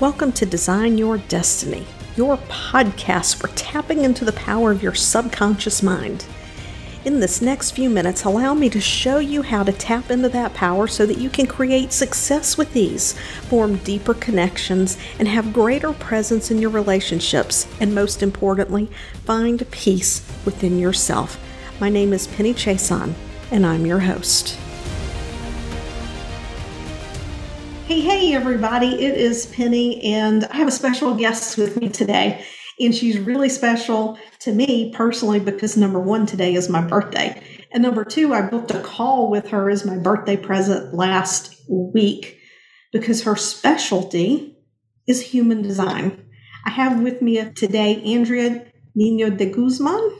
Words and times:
Welcome 0.00 0.32
to 0.32 0.46
Design 0.46 0.96
Your 0.96 1.18
Destiny, 1.18 1.84
your 2.16 2.38
podcast 2.48 3.34
for 3.36 3.48
tapping 3.48 4.02
into 4.02 4.24
the 4.24 4.32
power 4.32 4.70
of 4.70 4.82
your 4.82 4.94
subconscious 4.94 5.82
mind. 5.82 6.24
In 7.04 7.20
this 7.20 7.42
next 7.42 7.72
few 7.72 7.90
minutes, 7.90 8.24
allow 8.24 8.54
me 8.54 8.70
to 8.70 8.80
show 8.80 9.18
you 9.18 9.42
how 9.42 9.62
to 9.62 9.72
tap 9.72 10.10
into 10.10 10.30
that 10.30 10.54
power 10.54 10.86
so 10.86 11.04
that 11.04 11.18
you 11.18 11.28
can 11.28 11.46
create 11.46 11.92
success 11.92 12.56
with 12.56 12.74
ease, 12.74 13.12
form 13.50 13.76
deeper 13.76 14.14
connections, 14.14 14.96
and 15.18 15.28
have 15.28 15.52
greater 15.52 15.92
presence 15.92 16.50
in 16.50 16.62
your 16.62 16.70
relationships, 16.70 17.68
and 17.78 17.94
most 17.94 18.22
importantly, 18.22 18.88
find 19.26 19.70
peace 19.70 20.26
within 20.46 20.78
yourself. 20.78 21.38
My 21.78 21.90
name 21.90 22.14
is 22.14 22.26
Penny 22.26 22.54
Chason, 22.54 23.12
and 23.50 23.66
I'm 23.66 23.84
your 23.84 24.00
host. 24.00 24.56
Hey, 27.90 28.02
hey, 28.02 28.34
everybody, 28.34 29.04
it 29.04 29.18
is 29.18 29.46
Penny, 29.46 30.00
and 30.04 30.44
I 30.44 30.58
have 30.58 30.68
a 30.68 30.70
special 30.70 31.12
guest 31.16 31.58
with 31.58 31.76
me 31.76 31.88
today. 31.88 32.44
And 32.78 32.94
she's 32.94 33.18
really 33.18 33.48
special 33.48 34.16
to 34.42 34.52
me 34.52 34.92
personally 34.94 35.40
because 35.40 35.76
number 35.76 35.98
one, 35.98 36.24
today 36.24 36.54
is 36.54 36.68
my 36.68 36.82
birthday. 36.82 37.42
And 37.72 37.82
number 37.82 38.04
two, 38.04 38.32
I 38.32 38.42
booked 38.42 38.70
a 38.70 38.80
call 38.80 39.28
with 39.28 39.48
her 39.48 39.68
as 39.68 39.84
my 39.84 39.98
birthday 39.98 40.36
present 40.36 40.94
last 40.94 41.60
week 41.68 42.38
because 42.92 43.24
her 43.24 43.34
specialty 43.34 44.56
is 45.08 45.20
human 45.20 45.60
design. 45.60 46.28
I 46.64 46.70
have 46.70 47.00
with 47.00 47.20
me 47.20 47.44
today 47.54 48.00
Andrea 48.04 48.70
Niño 48.96 49.36
de 49.36 49.52
Guzmán. 49.52 50.16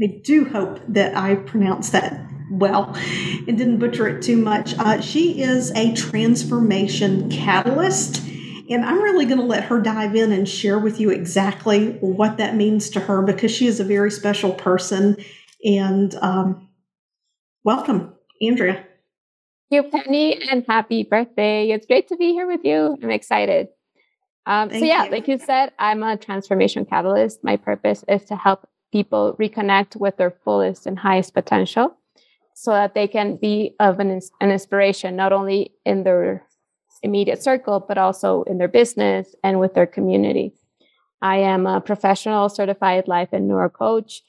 I 0.00 0.20
do 0.22 0.44
hope 0.44 0.78
that 0.86 1.16
I 1.16 1.34
pronounced 1.34 1.90
that 1.90 2.23
well 2.50 2.94
and 2.94 3.58
didn't 3.58 3.78
butcher 3.78 4.06
it 4.08 4.22
too 4.22 4.36
much. 4.36 4.74
Uh, 4.78 5.00
she 5.00 5.42
is 5.42 5.70
a 5.72 5.94
transformation 5.94 7.30
catalyst. 7.30 8.22
And 8.70 8.84
I'm 8.84 9.02
really 9.02 9.26
going 9.26 9.38
to 9.38 9.44
let 9.44 9.64
her 9.64 9.80
dive 9.80 10.16
in 10.16 10.32
and 10.32 10.48
share 10.48 10.78
with 10.78 10.98
you 10.98 11.10
exactly 11.10 11.92
what 12.00 12.38
that 12.38 12.56
means 12.56 12.88
to 12.90 13.00
her 13.00 13.22
because 13.22 13.50
she 13.50 13.66
is 13.66 13.78
a 13.78 13.84
very 13.84 14.10
special 14.10 14.52
person. 14.52 15.16
And 15.64 16.14
um, 16.16 16.68
welcome, 17.62 18.14
Andrea. 18.40 18.84
Thank 19.70 19.84
you, 19.84 19.90
Penny, 19.90 20.42
and 20.50 20.64
happy 20.66 21.02
birthday. 21.02 21.70
It's 21.70 21.86
great 21.86 22.08
to 22.08 22.16
be 22.16 22.32
here 22.32 22.46
with 22.46 22.60
you. 22.64 22.96
I'm 23.02 23.10
excited. 23.10 23.68
Um, 24.46 24.70
so, 24.70 24.76
yeah, 24.76 25.04
you. 25.04 25.10
like 25.10 25.28
you 25.28 25.38
said, 25.38 25.72
I'm 25.78 26.02
a 26.02 26.16
transformation 26.16 26.84
catalyst. 26.84 27.42
My 27.42 27.56
purpose 27.56 28.04
is 28.08 28.24
to 28.26 28.36
help 28.36 28.68
people 28.92 29.36
reconnect 29.40 29.96
with 29.96 30.16
their 30.16 30.30
fullest 30.44 30.86
and 30.86 30.98
highest 30.98 31.34
potential 31.34 31.96
so 32.64 32.70
that 32.70 32.94
they 32.94 33.06
can 33.06 33.36
be 33.36 33.76
of 33.78 34.00
an, 34.00 34.22
an 34.40 34.50
inspiration, 34.50 35.14
not 35.14 35.34
only 35.34 35.74
in 35.84 36.02
their 36.02 36.46
immediate 37.02 37.42
circle, 37.42 37.78
but 37.86 37.98
also 37.98 38.42
in 38.44 38.56
their 38.56 38.68
business 38.68 39.34
and 39.44 39.60
with 39.60 39.74
their 39.74 39.86
community. 39.86 40.54
I 41.20 41.36
am 41.36 41.66
a 41.66 41.82
professional 41.82 42.48
certified 42.48 43.06
life 43.06 43.28
and 43.32 43.46
neuro 43.46 43.68
coach. 43.68 44.22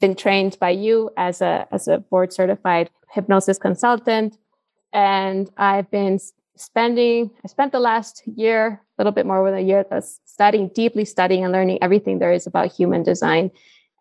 Been 0.00 0.14
trained 0.14 0.56
by 0.58 0.70
you 0.70 1.10
as 1.18 1.42
a 1.42 1.68
as 1.70 1.86
a 1.86 1.98
board 1.98 2.32
certified 2.32 2.88
hypnosis 3.12 3.58
consultant, 3.58 4.38
and 4.94 5.50
I've 5.58 5.90
been 5.90 6.18
spending. 6.56 7.30
I 7.44 7.48
spent 7.48 7.72
the 7.72 7.78
last 7.78 8.22
year, 8.26 8.80
a 8.98 9.02
little 9.02 9.12
bit 9.12 9.26
more 9.26 9.44
than 9.50 9.60
a 9.60 9.62
year, 9.62 9.84
studying 10.24 10.68
deeply, 10.74 11.04
studying 11.04 11.44
and 11.44 11.52
learning 11.52 11.78
everything 11.82 12.20
there 12.20 12.32
is 12.32 12.46
about 12.46 12.72
human 12.72 13.02
design 13.02 13.50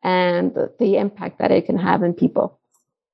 and 0.01 0.55
the 0.79 0.95
impact 0.95 1.39
that 1.39 1.51
it 1.51 1.65
can 1.65 1.77
have 1.77 2.03
in 2.03 2.13
people 2.13 2.60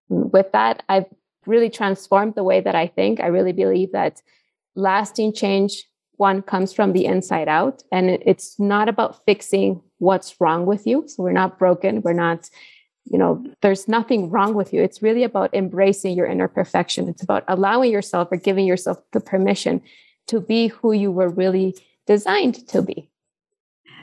with 0.10 0.52
that, 0.52 0.84
I've 0.90 1.06
really 1.46 1.70
transformed 1.70 2.36
the 2.36 2.44
way 2.44 2.62
that 2.62 2.76
I 2.76 2.88
think. 2.88 3.20
I 3.20 3.28
really 3.28 3.54
believe 3.54 3.92
that 3.94 4.22
lasting 4.76 5.34
change 5.34 5.86
one 6.18 6.42
comes 6.42 6.74
from 6.74 6.94
the 6.94 7.06
inside 7.06 7.48
out 7.48 7.84
and 7.92 8.10
it's 8.10 8.60
not 8.60 8.90
about 8.90 9.24
fixing 9.26 9.82
what's 10.00 10.40
wrong 10.42 10.66
with 10.66 10.86
you. 10.86 11.04
So 11.08 11.24
we're 11.24 11.32
not 11.32 11.58
broken. 11.58 12.02
We're 12.02 12.14
not 12.14 12.50
you 13.10 13.18
know 13.18 13.42
there's 13.62 13.88
nothing 13.88 14.30
wrong 14.30 14.54
with 14.54 14.74
you. 14.74 14.82
It's 14.82 15.02
really 15.02 15.24
about 15.24 15.54
embracing 15.54 16.18
your 16.18 16.26
inner 16.26 16.50
perfection. 16.50 17.08
It's 17.08 17.24
about 17.24 17.46
allowing 17.48 17.92
yourself 17.92 18.28
or 18.32 18.38
giving 18.38 18.66
yourself 18.66 19.02
the 19.14 19.22
permission 19.22 19.82
to 20.28 20.42
be 20.42 20.68
who 20.68 20.92
you 20.92 21.10
were 21.12 21.30
really 21.30 21.76
designed 22.06 22.68
to 22.68 22.82
be. 22.82 23.10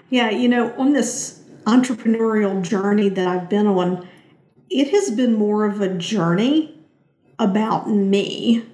Yeah 0.09 0.31
you 0.31 0.48
know 0.48 0.72
on 0.78 0.93
this 0.93 1.43
entrepreneurial 1.64 2.62
journey 2.62 3.09
that 3.09 3.26
i've 3.26 3.48
been 3.48 3.66
on 3.66 4.06
it 4.70 4.91
has 4.91 5.10
been 5.10 5.34
more 5.34 5.64
of 5.64 5.80
a 5.80 5.94
journey 5.94 6.78
about 7.38 7.88
me, 7.88 8.64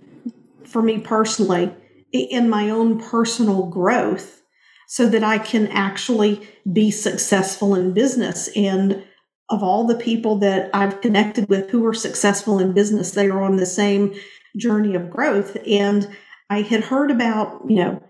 for 0.64 0.82
me 0.82 0.98
personally, 0.98 1.74
in 2.12 2.48
my 2.48 2.70
own 2.70 3.00
personal 3.00 3.66
growth, 3.66 4.42
so 4.88 5.08
that 5.08 5.22
I 5.22 5.38
can 5.38 5.68
actually 5.68 6.48
be 6.70 6.90
successful 6.90 7.74
in 7.74 7.92
business. 7.92 8.48
And 8.56 9.04
of 9.48 9.62
all 9.62 9.86
the 9.86 9.96
people 9.96 10.36
that 10.38 10.70
I've 10.74 11.00
connected 11.00 11.48
with 11.48 11.70
who 11.70 11.86
are 11.86 11.94
successful 11.94 12.58
in 12.58 12.72
business, 12.72 13.12
they 13.12 13.28
are 13.28 13.42
on 13.42 13.56
the 13.56 13.66
same 13.66 14.14
journey 14.56 14.94
of 14.94 15.10
growth. 15.10 15.56
And 15.66 16.08
I 16.48 16.62
had 16.62 16.84
heard 16.84 17.10
about, 17.10 17.62
you 17.68 17.76
know, 17.76 18.02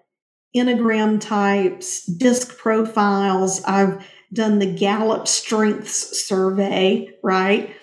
Enneagram 0.56 1.20
types, 1.20 2.04
disc 2.06 2.56
profiles. 2.58 3.62
I've 3.64 4.04
done 4.32 4.58
the 4.58 4.72
Gallup 4.72 5.26
Strengths 5.26 6.26
Survey, 6.26 7.10
right? 7.22 7.74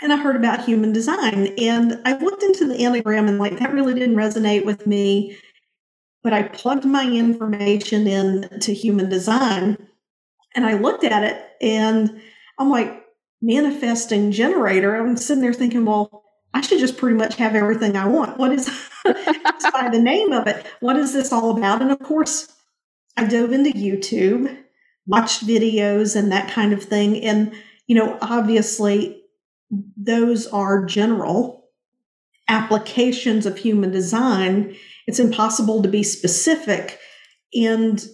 And 0.00 0.12
I 0.12 0.16
heard 0.16 0.36
about 0.36 0.64
human 0.64 0.92
design. 0.92 1.54
And 1.58 2.00
I 2.04 2.18
looked 2.18 2.42
into 2.42 2.66
the 2.66 2.74
Enneagram 2.74 3.28
and, 3.28 3.38
like, 3.38 3.58
that 3.58 3.72
really 3.72 3.94
didn't 3.94 4.16
resonate 4.16 4.64
with 4.64 4.86
me. 4.86 5.38
But 6.24 6.32
I 6.32 6.42
plugged 6.42 6.84
my 6.84 7.08
information 7.08 8.06
in 8.06 8.60
to 8.60 8.74
human 8.74 9.08
design 9.08 9.76
and 10.54 10.66
I 10.66 10.74
looked 10.74 11.04
at 11.04 11.24
it 11.24 11.44
and 11.60 12.20
I'm 12.58 12.70
like, 12.70 13.02
manifesting 13.42 14.30
generator. 14.30 14.94
I'm 14.94 15.16
sitting 15.16 15.42
there 15.42 15.52
thinking, 15.52 15.84
well, 15.84 16.22
I 16.54 16.60
should 16.60 16.78
just 16.78 16.96
pretty 16.96 17.16
much 17.16 17.34
have 17.36 17.54
everything 17.54 17.96
I 17.96 18.06
want. 18.06 18.38
What 18.38 18.52
is 18.52 18.68
by 19.04 19.88
the 19.90 20.00
name 20.00 20.32
of 20.32 20.46
it? 20.46 20.64
What 20.80 20.96
is 20.96 21.12
this 21.12 21.32
all 21.32 21.56
about? 21.56 21.82
And 21.82 21.90
of 21.90 21.98
course, 21.98 22.52
I 23.16 23.24
dove 23.24 23.52
into 23.52 23.70
YouTube 23.70 24.56
watched 25.06 25.46
videos 25.46 26.16
and 26.16 26.30
that 26.32 26.50
kind 26.50 26.72
of 26.72 26.82
thing. 26.82 27.22
And, 27.24 27.52
you 27.86 27.96
know, 27.96 28.18
obviously, 28.20 29.22
those 29.96 30.46
are 30.48 30.84
general 30.84 31.64
applications 32.48 33.46
of 33.46 33.56
human 33.56 33.90
design. 33.90 34.76
It's 35.06 35.18
impossible 35.18 35.82
to 35.82 35.88
be 35.88 36.02
specific. 36.02 36.98
And 37.54 38.04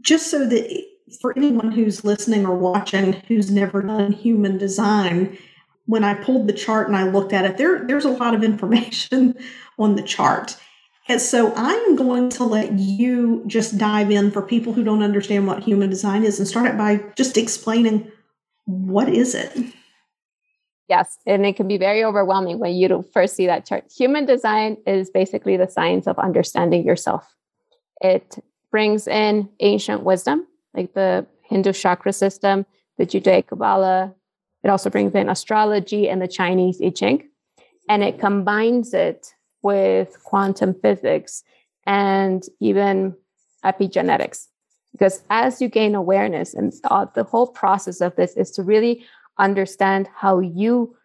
just 0.00 0.30
so 0.30 0.46
that 0.46 0.84
for 1.20 1.36
anyone 1.36 1.72
who's 1.72 2.04
listening 2.04 2.46
or 2.46 2.56
watching 2.56 3.14
who's 3.28 3.50
never 3.50 3.82
done 3.82 4.12
human 4.12 4.58
design, 4.58 5.36
when 5.86 6.04
I 6.04 6.14
pulled 6.14 6.46
the 6.46 6.52
chart 6.52 6.88
and 6.88 6.96
I 6.96 7.04
looked 7.04 7.32
at 7.32 7.44
it, 7.44 7.56
there, 7.56 7.84
there's 7.86 8.04
a 8.04 8.10
lot 8.10 8.34
of 8.34 8.42
information 8.42 9.36
on 9.78 9.94
the 9.94 10.02
chart. 10.02 10.56
And 11.08 11.20
so 11.20 11.52
I'm 11.54 11.94
going 11.94 12.30
to 12.30 12.44
let 12.44 12.72
you 12.72 13.44
just 13.46 13.78
dive 13.78 14.10
in 14.10 14.30
for 14.32 14.42
people 14.42 14.72
who 14.72 14.82
don't 14.82 15.02
understand 15.02 15.46
what 15.46 15.62
human 15.62 15.88
design 15.88 16.24
is 16.24 16.38
and 16.38 16.48
start 16.48 16.66
it 16.66 16.76
by 16.76 17.00
just 17.16 17.36
explaining 17.36 18.10
what 18.64 19.08
is 19.08 19.34
it? 19.34 19.56
Yes, 20.88 21.18
and 21.26 21.44
it 21.44 21.56
can 21.56 21.66
be 21.66 21.78
very 21.78 22.04
overwhelming 22.04 22.58
when 22.58 22.74
you 22.74 23.04
first 23.12 23.34
see 23.34 23.46
that 23.46 23.66
chart. 23.66 23.84
Human 23.96 24.24
design 24.24 24.76
is 24.86 25.10
basically 25.10 25.56
the 25.56 25.68
science 25.68 26.06
of 26.06 26.18
understanding 26.18 26.84
yourself. 26.84 27.34
It 28.00 28.38
brings 28.70 29.08
in 29.08 29.48
ancient 29.60 30.02
wisdom, 30.02 30.46
like 30.74 30.94
the 30.94 31.26
Hindu 31.42 31.72
chakra 31.72 32.12
system, 32.12 32.66
the 32.98 33.06
Judaic 33.06 33.48
Kabbalah. 33.48 34.14
It 34.62 34.70
also 34.70 34.90
brings 34.90 35.14
in 35.14 35.28
astrology 35.28 36.08
and 36.08 36.20
the 36.20 36.28
Chinese 36.28 36.80
I 36.82 36.90
Ching, 36.90 37.28
and 37.88 38.04
it 38.04 38.18
combines 38.20 38.94
it 38.94 39.34
with 39.66 40.22
quantum 40.22 40.72
physics 40.80 41.42
and 41.86 42.44
even 42.60 43.16
epigenetics. 43.64 44.46
Because 44.92 45.24
as 45.28 45.60
you 45.60 45.68
gain 45.68 45.96
awareness, 45.96 46.54
and 46.54 46.72
the 47.16 47.26
whole 47.28 47.48
process 47.48 48.00
of 48.00 48.14
this 48.14 48.36
is 48.36 48.52
to 48.52 48.62
really 48.62 49.04
understand 49.38 50.08
how 50.14 50.38
you, 50.38 50.96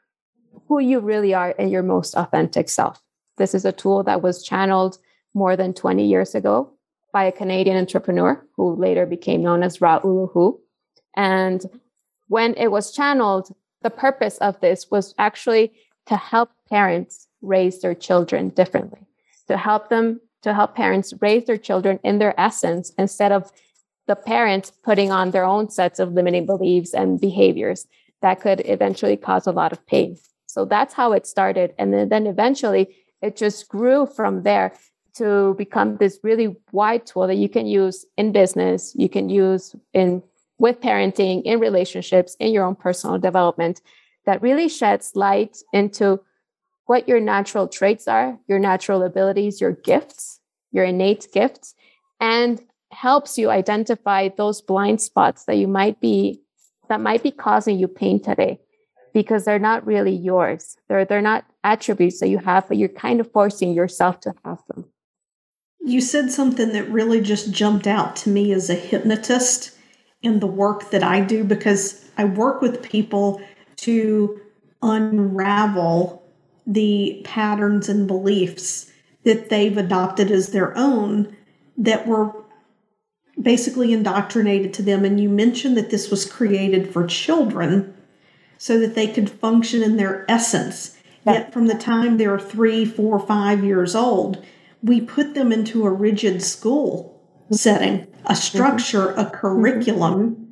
who 0.67 0.77
you 0.79 0.99
really 0.99 1.33
are 1.33 1.51
in 1.51 1.69
your 1.69 1.81
most 1.81 2.13
authentic 2.13 2.69
self. 2.69 3.01
This 3.37 3.55
is 3.55 3.65
a 3.65 3.71
tool 3.71 4.03
that 4.03 4.21
was 4.21 4.43
channeled 4.43 4.99
more 5.33 5.55
than 5.55 5.73
20 5.73 6.05
years 6.05 6.35
ago 6.35 6.71
by 7.11 7.23
a 7.23 7.31
Canadian 7.31 7.77
entrepreneur 7.77 8.45
who 8.55 8.75
later 8.75 9.07
became 9.07 9.41
known 9.41 9.63
as 9.63 9.81
Ra 9.81 9.99
Uru 10.03 10.27
Hu. 10.27 10.61
And 11.17 11.65
when 12.27 12.53
it 12.53 12.69
was 12.69 12.93
channeled, 12.93 13.55
the 13.81 13.89
purpose 13.89 14.37
of 14.37 14.59
this 14.61 14.91
was 14.91 15.15
actually 15.17 15.73
to 16.05 16.15
help 16.15 16.51
parents 16.69 17.27
raise 17.41 17.81
their 17.81 17.95
children 17.95 18.49
differently, 18.49 19.07
to 19.47 19.57
help 19.57 19.89
them, 19.89 20.19
to 20.41 20.53
help 20.53 20.75
parents 20.75 21.13
raise 21.21 21.45
their 21.45 21.57
children 21.57 21.99
in 22.03 22.19
their 22.19 22.39
essence 22.39 22.91
instead 22.97 23.31
of 23.31 23.51
the 24.07 24.15
parents 24.15 24.71
putting 24.83 25.11
on 25.11 25.31
their 25.31 25.43
own 25.43 25.69
sets 25.69 25.99
of 25.99 26.13
limiting 26.13 26.45
beliefs 26.45 26.93
and 26.93 27.21
behaviors 27.21 27.87
that 28.21 28.41
could 28.41 28.61
eventually 28.65 29.17
cause 29.17 29.47
a 29.47 29.51
lot 29.51 29.71
of 29.71 29.85
pain. 29.85 30.17
So 30.45 30.65
that's 30.65 30.93
how 30.93 31.13
it 31.13 31.25
started. 31.25 31.73
And 31.77 31.93
then, 31.93 32.09
then 32.09 32.27
eventually 32.27 32.95
it 33.21 33.35
just 33.37 33.67
grew 33.67 34.05
from 34.05 34.43
there 34.43 34.73
to 35.15 35.55
become 35.57 35.97
this 35.97 36.19
really 36.23 36.55
wide 36.71 37.05
tool 37.05 37.27
that 37.27 37.35
you 37.35 37.49
can 37.49 37.67
use 37.67 38.05
in 38.17 38.31
business, 38.31 38.93
you 38.95 39.09
can 39.09 39.29
use 39.29 39.75
in 39.93 40.23
with 40.57 40.79
parenting, 40.79 41.41
in 41.43 41.59
relationships, 41.59 42.35
in 42.39 42.53
your 42.53 42.63
own 42.63 42.75
personal 42.75 43.17
development 43.17 43.81
that 44.25 44.41
really 44.41 44.69
sheds 44.69 45.11
light 45.15 45.57
into 45.73 46.19
what 46.91 47.07
your 47.07 47.21
natural 47.21 47.69
traits 47.69 48.05
are, 48.05 48.37
your 48.49 48.59
natural 48.59 49.01
abilities, 49.01 49.61
your 49.61 49.71
gifts, 49.71 50.41
your 50.73 50.83
innate 50.83 51.25
gifts, 51.31 51.73
and 52.19 52.61
helps 52.91 53.37
you 53.37 53.49
identify 53.49 54.27
those 54.27 54.61
blind 54.61 54.99
spots 54.99 55.45
that 55.45 55.55
you 55.55 55.69
might 55.69 56.01
be 56.01 56.41
that 56.89 56.99
might 56.99 57.23
be 57.23 57.31
causing 57.31 57.79
you 57.79 57.87
pain 57.87 58.21
today 58.21 58.59
because 59.13 59.45
they're 59.45 59.57
not 59.57 59.87
really 59.87 60.11
yours. 60.13 60.75
They're 60.89 61.05
they're 61.05 61.21
not 61.21 61.45
attributes 61.63 62.19
that 62.19 62.27
you 62.27 62.39
have, 62.39 62.67
but 62.67 62.75
you're 62.75 62.89
kind 62.89 63.21
of 63.21 63.31
forcing 63.31 63.71
yourself 63.71 64.19
to 64.25 64.33
have 64.43 64.61
them. 64.67 64.83
You 65.79 66.01
said 66.01 66.29
something 66.29 66.73
that 66.73 66.89
really 66.89 67.21
just 67.21 67.53
jumped 67.53 67.87
out 67.87 68.17
to 68.17 68.29
me 68.29 68.51
as 68.51 68.69
a 68.69 68.75
hypnotist 68.75 69.77
in 70.21 70.41
the 70.41 70.53
work 70.63 70.91
that 70.91 71.03
I 71.03 71.21
do 71.21 71.45
because 71.45 72.03
I 72.17 72.25
work 72.25 72.61
with 72.61 72.83
people 72.83 73.41
to 73.77 74.41
unravel 74.81 76.20
the 76.65 77.21
patterns 77.23 77.89
and 77.89 78.07
beliefs 78.07 78.91
that 79.23 79.49
they've 79.49 79.77
adopted 79.77 80.31
as 80.31 80.49
their 80.49 80.75
own 80.77 81.35
that 81.77 82.07
were 82.07 82.33
basically 83.41 83.93
indoctrinated 83.93 84.73
to 84.73 84.81
them. 84.81 85.05
And 85.05 85.19
you 85.19 85.29
mentioned 85.29 85.77
that 85.77 85.89
this 85.89 86.09
was 86.09 86.29
created 86.29 86.91
for 86.91 87.05
children 87.05 87.95
so 88.57 88.79
that 88.79 88.95
they 88.95 89.07
could 89.07 89.29
function 89.29 89.81
in 89.81 89.97
their 89.97 90.25
essence. 90.29 90.97
Yet, 91.25 91.53
from 91.53 91.67
the 91.67 91.75
time 91.75 92.17
they're 92.17 92.39
three, 92.39 92.83
four, 92.85 93.19
five 93.19 93.63
years 93.63 93.95
old, 93.95 94.43
we 94.81 95.01
put 95.01 95.35
them 95.35 95.51
into 95.51 95.85
a 95.85 95.91
rigid 95.91 96.41
school 96.41 97.21
setting, 97.51 98.07
a 98.25 98.35
structure, 98.35 99.11
a 99.11 99.29
curriculum, 99.29 100.31
mm-hmm. 100.31 100.43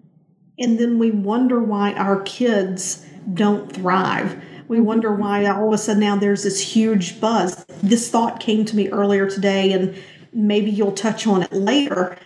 and 0.60 0.80
then 0.80 1.00
we 1.00 1.12
wonder 1.12 1.60
why 1.60 1.94
our 1.94 2.22
kids 2.22 3.06
don't 3.34 3.72
thrive. 3.72 4.44
We 4.70 4.78
mm-hmm. 4.78 4.86
wonder 4.86 5.14
why 5.14 5.46
all 5.48 5.68
of 5.68 5.74
a 5.74 5.78
sudden 5.78 6.00
now 6.00 6.16
there's 6.16 6.44
this 6.44 6.62
huge 6.62 7.20
buzz. 7.20 7.66
This 7.84 8.10
thought 8.10 8.40
came 8.40 8.64
to 8.66 8.76
me 8.76 8.88
earlier 8.90 9.30
today, 9.30 9.74
and 9.74 10.02
maybe 10.32 10.72
you'll 10.72 10.94
touch 10.94 11.28
on 11.28 11.44
it 11.44 11.52
later. 11.52 12.18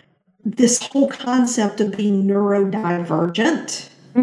This 0.46 0.84
whole 0.84 1.08
concept 1.08 1.80
of 1.80 1.96
being 1.98 2.26
neurodivergent. 2.26 3.90
Mm-hmm. 4.14 4.22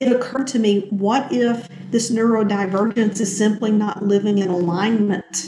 It 0.00 0.12
occurred 0.12 0.46
to 0.48 0.58
me 0.58 0.86
what 0.88 1.30
if 1.30 1.68
this 1.90 2.10
neurodivergence 2.10 3.20
is 3.20 3.36
simply 3.36 3.70
not 3.70 4.02
living 4.02 4.38
in 4.38 4.48
alignment 4.48 5.46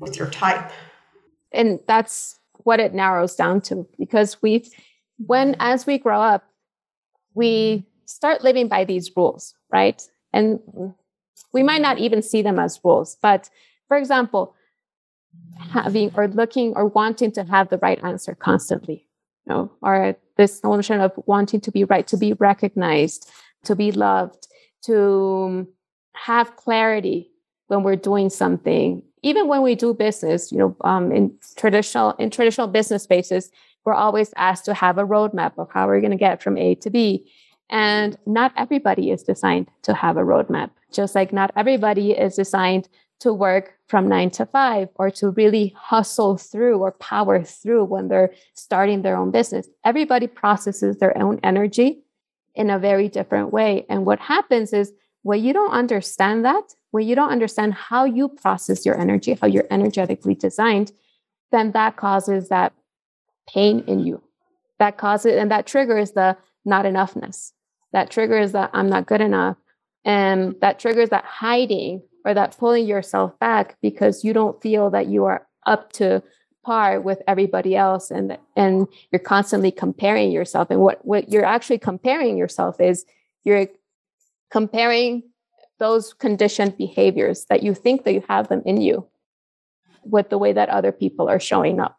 with 0.00 0.18
your 0.18 0.28
type? 0.28 0.72
And 1.52 1.78
that's 1.86 2.40
what 2.64 2.80
it 2.80 2.94
narrows 2.94 3.36
down 3.36 3.60
to 3.60 3.86
because 3.96 4.42
we've, 4.42 4.68
when 5.18 5.54
as 5.60 5.86
we 5.86 5.98
grow 5.98 6.20
up 6.20 6.48
we 7.34 7.84
start 8.04 8.44
living 8.44 8.68
by 8.68 8.84
these 8.84 9.10
rules 9.16 9.54
right 9.72 10.02
and 10.32 10.60
we 11.52 11.62
might 11.62 11.82
not 11.82 11.98
even 11.98 12.22
see 12.22 12.42
them 12.42 12.58
as 12.58 12.80
rules 12.84 13.16
but 13.22 13.48
for 13.88 13.96
example 13.96 14.54
having 15.58 16.10
or 16.14 16.28
looking 16.28 16.72
or 16.74 16.86
wanting 16.86 17.32
to 17.32 17.44
have 17.44 17.68
the 17.68 17.78
right 17.78 18.02
answer 18.04 18.34
constantly 18.34 19.06
you 19.46 19.52
know 19.52 19.70
or 19.82 20.16
this 20.36 20.62
notion 20.62 21.00
of 21.00 21.12
wanting 21.26 21.60
to 21.60 21.70
be 21.70 21.84
right 21.84 22.06
to 22.06 22.16
be 22.16 22.32
recognized 22.34 23.30
to 23.64 23.74
be 23.74 23.92
loved 23.92 24.48
to 24.82 25.66
have 26.14 26.56
clarity 26.56 27.30
when 27.68 27.82
we're 27.82 27.96
doing 27.96 28.28
something 28.28 29.02
even 29.22 29.48
when 29.48 29.62
we 29.62 29.74
do 29.74 29.94
business, 29.94 30.50
you 30.50 30.58
know, 30.58 30.76
um, 30.82 31.12
in 31.12 31.32
traditional 31.56 32.12
in 32.12 32.30
traditional 32.30 32.66
business 32.66 33.04
spaces, 33.04 33.50
we're 33.84 33.94
always 33.94 34.32
asked 34.36 34.64
to 34.66 34.74
have 34.74 34.98
a 34.98 35.04
roadmap 35.04 35.52
of 35.58 35.70
how 35.70 35.86
we're 35.86 36.00
going 36.00 36.12
to 36.12 36.16
get 36.16 36.42
from 36.42 36.58
A 36.58 36.74
to 36.76 36.90
B. 36.90 37.30
And 37.72 38.18
not 38.26 38.52
everybody 38.54 39.10
is 39.10 39.22
designed 39.22 39.68
to 39.82 39.94
have 39.94 40.18
a 40.18 40.20
roadmap, 40.20 40.70
just 40.92 41.14
like 41.14 41.32
not 41.32 41.50
everybody 41.56 42.12
is 42.12 42.36
designed 42.36 42.86
to 43.20 43.32
work 43.32 43.78
from 43.88 44.08
nine 44.08 44.30
to 44.30 44.44
five 44.44 44.90
or 44.96 45.10
to 45.12 45.30
really 45.30 45.74
hustle 45.76 46.36
through 46.36 46.78
or 46.78 46.92
power 46.92 47.42
through 47.42 47.84
when 47.84 48.08
they're 48.08 48.34
starting 48.52 49.00
their 49.00 49.16
own 49.16 49.30
business. 49.30 49.68
Everybody 49.84 50.26
processes 50.26 50.98
their 50.98 51.16
own 51.16 51.40
energy 51.42 52.02
in 52.54 52.68
a 52.68 52.78
very 52.78 53.08
different 53.08 53.54
way. 53.54 53.86
And 53.88 54.04
what 54.04 54.18
happens 54.18 54.74
is 54.74 54.92
when 55.22 55.42
you 55.42 55.54
don't 55.54 55.70
understand 55.72 56.44
that, 56.44 56.74
when 56.90 57.06
you 57.06 57.14
don't 57.14 57.30
understand 57.30 57.72
how 57.72 58.04
you 58.04 58.28
process 58.28 58.84
your 58.84 59.00
energy, 59.00 59.38
how 59.40 59.46
you're 59.46 59.68
energetically 59.70 60.34
designed, 60.34 60.92
then 61.52 61.72
that 61.72 61.96
causes 61.96 62.50
that 62.50 62.74
pain 63.48 63.82
in 63.86 64.00
you. 64.00 64.22
That 64.78 64.98
causes, 64.98 65.36
and 65.36 65.50
that 65.50 65.66
triggers 65.66 66.10
the 66.10 66.36
not 66.66 66.84
enoughness. 66.84 67.52
That 67.92 68.10
triggers 68.10 68.52
that 68.52 68.70
I'm 68.72 68.88
not 68.88 69.06
good 69.06 69.20
enough. 69.20 69.56
And 70.04 70.56
that 70.60 70.78
triggers 70.78 71.10
that 71.10 71.24
hiding 71.24 72.02
or 72.24 72.34
that 72.34 72.56
pulling 72.56 72.86
yourself 72.86 73.38
back 73.38 73.76
because 73.82 74.24
you 74.24 74.32
don't 74.32 74.60
feel 74.62 74.90
that 74.90 75.06
you 75.06 75.24
are 75.24 75.46
up 75.66 75.92
to 75.92 76.22
par 76.64 77.00
with 77.00 77.20
everybody 77.26 77.74
else 77.74 78.10
and 78.10 78.38
and 78.56 78.86
you're 79.10 79.18
constantly 79.18 79.72
comparing 79.72 80.30
yourself 80.30 80.70
and 80.70 80.80
what 80.80 81.04
what 81.04 81.28
you're 81.28 81.44
actually 81.44 81.78
comparing 81.78 82.36
yourself 82.36 82.80
is 82.80 83.04
you're 83.42 83.66
comparing 84.50 85.24
those 85.80 86.12
conditioned 86.12 86.76
behaviors 86.78 87.46
that 87.46 87.62
you 87.62 87.74
think 87.74 88.04
that 88.04 88.12
you 88.12 88.22
have 88.28 88.46
them 88.48 88.62
in 88.64 88.80
you 88.80 89.04
with 90.04 90.30
the 90.30 90.38
way 90.38 90.52
that 90.52 90.68
other 90.68 90.92
people 90.92 91.28
are 91.28 91.40
showing 91.40 91.80
up. 91.80 91.96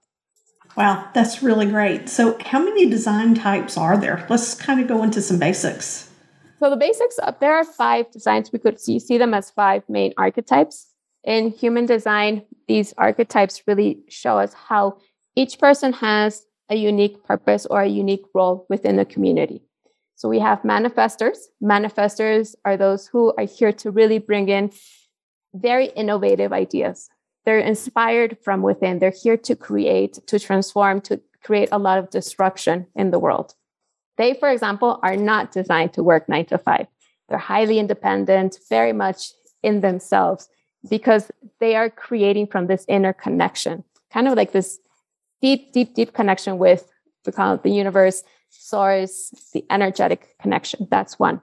Wow, 0.75 1.07
that's 1.13 1.43
really 1.43 1.67
great. 1.67 2.09
So, 2.09 2.37
how 2.45 2.63
many 2.63 2.89
design 2.89 3.35
types 3.35 3.77
are 3.77 3.95
there? 3.95 4.25
Let's 4.29 4.55
kind 4.55 4.79
of 4.79 4.87
go 4.87 5.03
into 5.03 5.21
some 5.21 5.37
basics. 5.37 6.09
So, 6.59 6.69
the 6.69 6.77
basics 6.77 7.19
uh, 7.21 7.31
there 7.39 7.53
are 7.53 7.63
five 7.63 8.09
designs. 8.11 8.51
We 8.51 8.59
could 8.59 8.79
see, 8.79 8.99
see 8.99 9.17
them 9.17 9.33
as 9.33 9.51
five 9.51 9.83
main 9.87 10.13
archetypes. 10.17 10.87
In 11.23 11.51
human 11.51 11.85
design, 11.85 12.43
these 12.67 12.93
archetypes 12.97 13.61
really 13.67 13.99
show 14.09 14.39
us 14.39 14.53
how 14.53 14.97
each 15.35 15.59
person 15.59 15.93
has 15.93 16.45
a 16.69 16.75
unique 16.75 17.23
purpose 17.23 17.65
or 17.67 17.81
a 17.81 17.87
unique 17.87 18.25
role 18.33 18.65
within 18.69 18.95
the 18.95 19.05
community. 19.05 19.61
So 20.15 20.27
we 20.27 20.39
have 20.39 20.61
manifestors. 20.63 21.37
Manifestors 21.61 22.55
are 22.65 22.77
those 22.77 23.07
who 23.07 23.33
are 23.37 23.45
here 23.45 23.71
to 23.73 23.91
really 23.91 24.19
bring 24.19 24.49
in 24.49 24.71
very 25.53 25.87
innovative 25.87 26.51
ideas. 26.51 27.09
They're 27.45 27.59
inspired 27.59 28.37
from 28.41 28.61
within. 28.61 28.99
They're 28.99 29.11
here 29.23 29.37
to 29.37 29.55
create, 29.55 30.19
to 30.27 30.39
transform, 30.39 31.01
to 31.01 31.21
create 31.43 31.69
a 31.71 31.77
lot 31.77 31.97
of 31.99 32.09
disruption 32.09 32.87
in 32.95 33.11
the 33.11 33.19
world. 33.19 33.53
They, 34.17 34.33
for 34.33 34.49
example, 34.49 34.99
are 35.03 35.17
not 35.17 35.51
designed 35.51 35.93
to 35.93 36.03
work 36.03 36.29
nine 36.29 36.45
to 36.45 36.57
five. 36.57 36.87
They're 37.27 37.37
highly 37.37 37.79
independent, 37.79 38.59
very 38.69 38.93
much 38.93 39.31
in 39.61 39.81
themselves, 39.81 40.47
because 40.89 41.31
they 41.59 41.75
are 41.75 41.89
creating 41.89 42.47
from 42.47 42.67
this 42.67 42.85
inner 42.87 43.13
connection, 43.13 43.83
kind 44.11 44.27
of 44.27 44.35
like 44.35 44.51
this 44.51 44.79
deep, 45.41 45.73
deep, 45.73 45.95
deep 45.95 46.13
connection 46.13 46.57
with 46.57 46.89
we 47.25 47.31
call 47.31 47.55
it 47.55 47.63
the 47.63 47.71
universe, 47.71 48.23
source, 48.49 49.33
the 49.53 49.65
energetic 49.69 50.37
connection. 50.39 50.87
That's 50.89 51.17
one. 51.17 51.41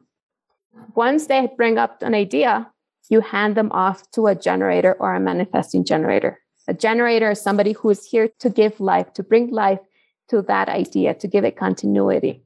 Once 0.94 1.26
they 1.26 1.48
bring 1.56 1.78
up 1.78 2.02
an 2.02 2.14
idea, 2.14 2.70
you 3.10 3.20
hand 3.20 3.56
them 3.56 3.70
off 3.72 4.10
to 4.12 4.28
a 4.28 4.34
generator 4.34 4.94
or 4.98 5.14
a 5.14 5.20
manifesting 5.20 5.84
generator. 5.84 6.38
A 6.68 6.72
generator 6.72 7.32
is 7.32 7.40
somebody 7.40 7.72
who 7.72 7.90
is 7.90 8.06
here 8.06 8.28
to 8.38 8.48
give 8.48 8.80
life, 8.80 9.12
to 9.14 9.22
bring 9.22 9.50
life 9.50 9.80
to 10.28 10.42
that 10.42 10.68
idea, 10.68 11.12
to 11.14 11.26
give 11.26 11.44
it 11.44 11.56
continuity. 11.56 12.44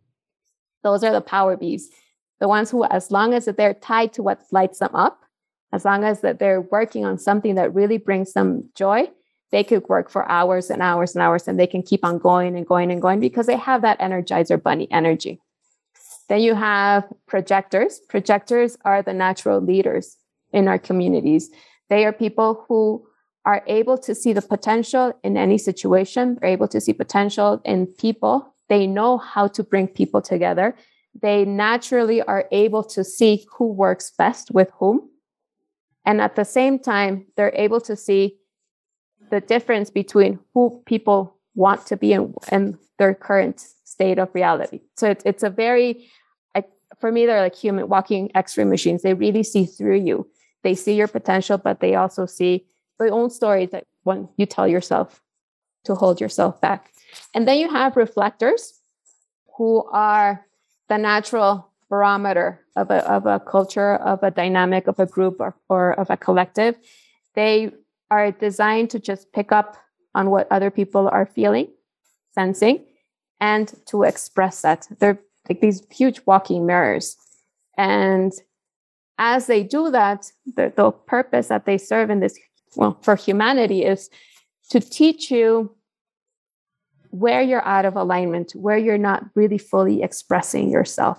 Those 0.83 1.05
are 1.05 1.13
the 1.13 1.21
power 1.21 1.57
bees, 1.57 1.91
the 2.41 2.49
ones 2.49 2.71
who, 2.71 2.85
as 2.85 3.11
long 3.11 3.35
as 3.35 3.45
they're 3.45 3.75
tied 3.75 4.15
to 4.15 4.23
what 4.23 4.41
lights 4.51 4.79
them 4.79 4.95
up, 4.95 5.21
as 5.73 5.85
long 5.85 6.03
as 6.03 6.23
that 6.23 6.39
they're 6.39 6.63
working 6.63 7.05
on 7.05 7.19
something 7.19 7.57
that 7.57 7.75
really 7.75 7.99
brings 7.99 8.33
them 8.33 8.71
joy, 8.75 9.11
they 9.51 9.65
could 9.65 9.87
work 9.89 10.11
for 10.11 10.29
hours 10.31 10.71
and 10.71 10.81
hours 10.81 11.15
and 11.15 11.23
hours 11.23 11.47
and 11.47 11.61
they 11.61 11.67
can 11.67 11.83
keep 11.83 12.05
on 12.05 12.19
going 12.19 12.57
and 12.57 12.67
going 12.67 12.91
and 12.91 13.03
going 13.03 13.21
because 13.21 13.47
they 13.47 13.57
have 13.57 13.83
that 13.83 14.01
energizer 14.01 14.61
bunny 14.61 14.91
energy. 14.91 15.41
Then 16.29 16.41
you 16.41 16.55
have 16.55 17.05
projectors. 17.27 18.01
Projectors 18.09 18.79
are 18.85 19.03
the 19.03 19.13
natural 19.13 19.61
leaders 19.61 20.17
in 20.55 20.69
our 20.69 20.79
communities. 20.79 21.51
They 21.91 22.07
are 22.07 22.13
people 22.13 22.65
who 22.67 23.07
are 23.45 23.63
able 23.67 23.99
to 23.99 24.15
see 24.15 24.33
the 24.33 24.41
potential 24.41 25.13
in 25.23 25.37
any 25.37 25.59
situation. 25.59 26.39
They're 26.41 26.51
able 26.51 26.69
to 26.69 26.81
see 26.81 26.95
potential 26.95 27.61
in 27.65 27.87
people. 27.87 28.55
They 28.69 28.87
know 28.87 29.19
how 29.19 29.49
to 29.49 29.63
bring 29.63 29.89
people 29.89 30.23
together. 30.23 30.75
They 31.21 31.45
naturally 31.45 32.23
are 32.23 32.45
able 32.51 32.83
to 32.85 33.05
see 33.05 33.47
who 33.53 33.67
works 33.73 34.11
best 34.17 34.51
with 34.51 34.71
whom. 34.79 35.11
And 36.07 36.21
at 36.21 36.37
the 36.37 36.45
same 36.45 36.79
time, 36.79 37.27
they're 37.37 37.55
able 37.55 37.81
to 37.83 37.97
see 37.97 38.39
the 39.31 39.41
difference 39.41 39.91
between 39.91 40.39
who 40.55 40.83
people 40.87 41.37
want 41.55 41.87
to 41.87 41.97
be 41.97 42.13
and, 42.13 42.35
and 42.49 42.79
their 42.99 43.15
current 43.15 43.61
state 43.85 44.19
of 44.19 44.35
reality. 44.35 44.81
So 44.97 45.11
it's, 45.11 45.25
it's 45.25 45.43
a 45.43 45.51
very, 45.51 46.09
for 47.01 47.13
me, 47.13 47.27
they're 47.27 47.41
like 47.41 47.55
human 47.55 47.89
walking 47.89 48.31
x-ray 48.35 48.65
machines. 48.65 49.03
They 49.03 49.15
really 49.15 49.43
see 49.43 49.67
through 49.67 50.01
you. 50.01 50.27
They 50.65 50.75
see 50.75 50.95
your 50.95 51.09
potential, 51.09 51.59
but 51.59 51.79
they 51.79 51.95
also 51.95 52.27
see 52.27 52.67
their 52.99 53.13
own 53.13 53.31
stories 53.31 53.71
that 53.71 53.85
when 54.03 54.29
you 54.37 54.47
tell 54.47 54.67
yourself 54.67 55.23
to 55.85 55.95
hold 55.95 56.21
yourself 56.21 56.61
back. 56.61 56.91
And 57.35 57.47
then 57.47 57.59
you 57.59 57.69
have 57.69 57.97
reflectors 57.97 58.81
who 59.57 59.85
are 59.93 60.45
the 60.89 60.99
natural 60.99 61.71
barometer 61.89 62.61
of 62.77 62.91
a, 62.91 63.09
of 63.09 63.27
a 63.27 63.39
culture, 63.39 63.97
of 63.97 64.23
a 64.23 64.31
dynamic, 64.31 64.89
of 64.89 64.99
a 64.99 65.07
group, 65.07 65.37
or, 65.39 65.55
or 65.69 65.93
of 65.93 66.11
a 66.11 66.17
collective. 66.17 66.77
They 67.35 67.71
are 68.11 68.33
designed 68.33 68.91
to 68.91 68.99
just 68.99 69.33
pick 69.33 69.53
up 69.53 69.77
on 70.15 70.31
what 70.31 70.51
other 70.51 70.71
people 70.71 71.09
are 71.09 71.27
feeling, 71.27 71.69
sensing, 72.33 72.85
and 73.41 73.73
to 73.87 74.03
express 74.05 74.63
that. 74.63 74.89
They're 74.99 75.21
like 75.49 75.61
these 75.61 75.83
huge 75.91 76.21
walking 76.25 76.65
mirrors. 76.65 77.17
And 77.77 78.33
as 79.19 79.47
they 79.47 79.63
do 79.63 79.91
that, 79.91 80.31
the, 80.57 80.73
the 80.75 80.91
purpose 80.91 81.49
that 81.49 81.67
they 81.67 81.79
serve 81.79 82.11
in 82.11 82.21
this, 82.21 82.39
well, 82.77 82.99
for 83.03 83.17
humanity 83.17 83.85
is 83.85 84.11
to 84.71 84.81
teach 84.81 85.31
you 85.31 85.75
where 87.11 87.43
you're 87.43 87.65
out 87.65 87.85
of 87.85 87.97
alignment, 87.97 88.53
where 88.53 88.77
you're 88.77 88.99
not 88.99 89.25
really 89.35 89.59
fully 89.59 90.03
expressing 90.03 90.69
yourself 90.69 91.19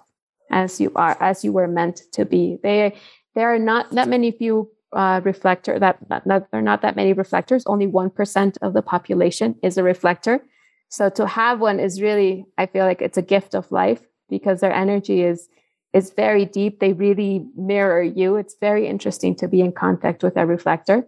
as 0.51 0.81
you 0.81 0.91
are, 0.95 1.17
as 1.21 1.43
you 1.43 1.53
were 1.53 1.67
meant 1.67 2.01
to 2.11 2.25
be. 2.25 2.57
They, 2.61 2.95
there 3.33 3.53
are 3.53 3.59
not 3.59 3.91
that 3.91 4.09
many 4.09 4.31
few 4.31 4.69
uh, 4.93 5.21
reflector 5.23 5.79
that, 5.79 5.97
that, 6.09 6.23
that 6.25 6.51
there 6.51 6.59
are 6.59 6.63
not 6.63 6.81
that 6.81 6.95
many 6.95 7.13
reflectors. 7.13 7.63
Only 7.65 7.87
one 7.87 8.09
percent 8.09 8.57
of 8.61 8.73
the 8.73 8.81
population 8.81 9.55
is 9.63 9.77
a 9.77 9.83
reflector. 9.83 10.43
So 10.89 11.09
to 11.11 11.27
have 11.27 11.59
one 11.59 11.79
is 11.79 12.01
really, 12.01 12.45
I 12.57 12.65
feel 12.65 12.85
like 12.85 13.01
it's 13.01 13.17
a 13.17 13.21
gift 13.21 13.55
of 13.55 13.71
life 13.71 14.01
because 14.29 14.59
their 14.59 14.73
energy 14.73 15.23
is 15.23 15.47
is 15.95 16.11
very 16.11 16.43
deep. 16.43 16.81
They 16.81 16.91
really 16.91 17.47
mirror 17.55 18.03
you. 18.03 18.35
It's 18.35 18.55
very 18.59 18.85
interesting 18.85 19.33
to 19.37 19.47
be 19.47 19.61
in 19.61 19.71
contact 19.71 20.23
with 20.23 20.35
a 20.35 20.45
reflector. 20.45 21.07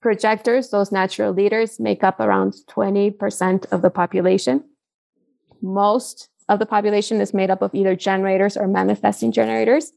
Projectors, 0.00 0.70
those 0.70 0.90
natural 0.90 1.32
leaders, 1.32 1.78
make 1.78 2.02
up 2.02 2.20
around 2.20 2.54
20% 2.70 3.70
of 3.70 3.82
the 3.82 3.90
population. 3.90 4.64
Most 5.60 6.30
of 6.48 6.58
the 6.58 6.64
population 6.64 7.20
is 7.20 7.34
made 7.34 7.50
up 7.50 7.60
of 7.60 7.74
either 7.74 7.94
generators 7.94 8.56
or 8.56 8.66
manifesting 8.66 9.30
generators. 9.30 9.92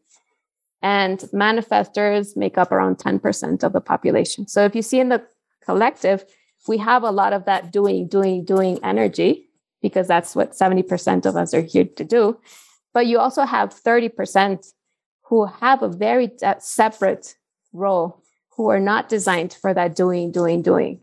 And 0.82 1.20
manifestors 1.34 2.36
make 2.36 2.58
up 2.58 2.74
around 2.74 2.98
10% 2.98 3.64
of 3.64 3.72
the 3.72 3.82
population. 3.82 4.46
So 4.48 4.66
if 4.66 4.76
you 4.76 4.82
see 4.82 5.00
in 5.00 5.08
the 5.08 5.26
collective, 5.66 6.26
we 6.68 6.78
have 6.80 7.04
a 7.04 7.12
lot 7.12 7.32
of 7.32 7.46
that 7.46 7.72
doing, 7.72 8.10
doing, 8.10 8.44
doing 8.44 8.78
energy 8.84 9.48
because 9.82 10.08
that's 10.08 10.36
what 10.36 10.52
70% 10.52 11.26
of 11.26 11.38
us 11.38 11.54
are 11.54 11.62
here 11.62 11.86
to 11.86 12.04
do. 12.04 12.38
But 12.98 13.06
you 13.06 13.20
also 13.20 13.44
have 13.44 13.70
30% 13.70 14.74
who 15.26 15.46
have 15.46 15.84
a 15.84 15.88
very 15.88 16.32
separate 16.58 17.36
role 17.72 18.24
who 18.56 18.70
are 18.70 18.80
not 18.80 19.08
designed 19.08 19.54
for 19.54 19.72
that 19.72 19.96
doing, 19.96 20.32
doing, 20.32 20.64
doing. 20.64 21.02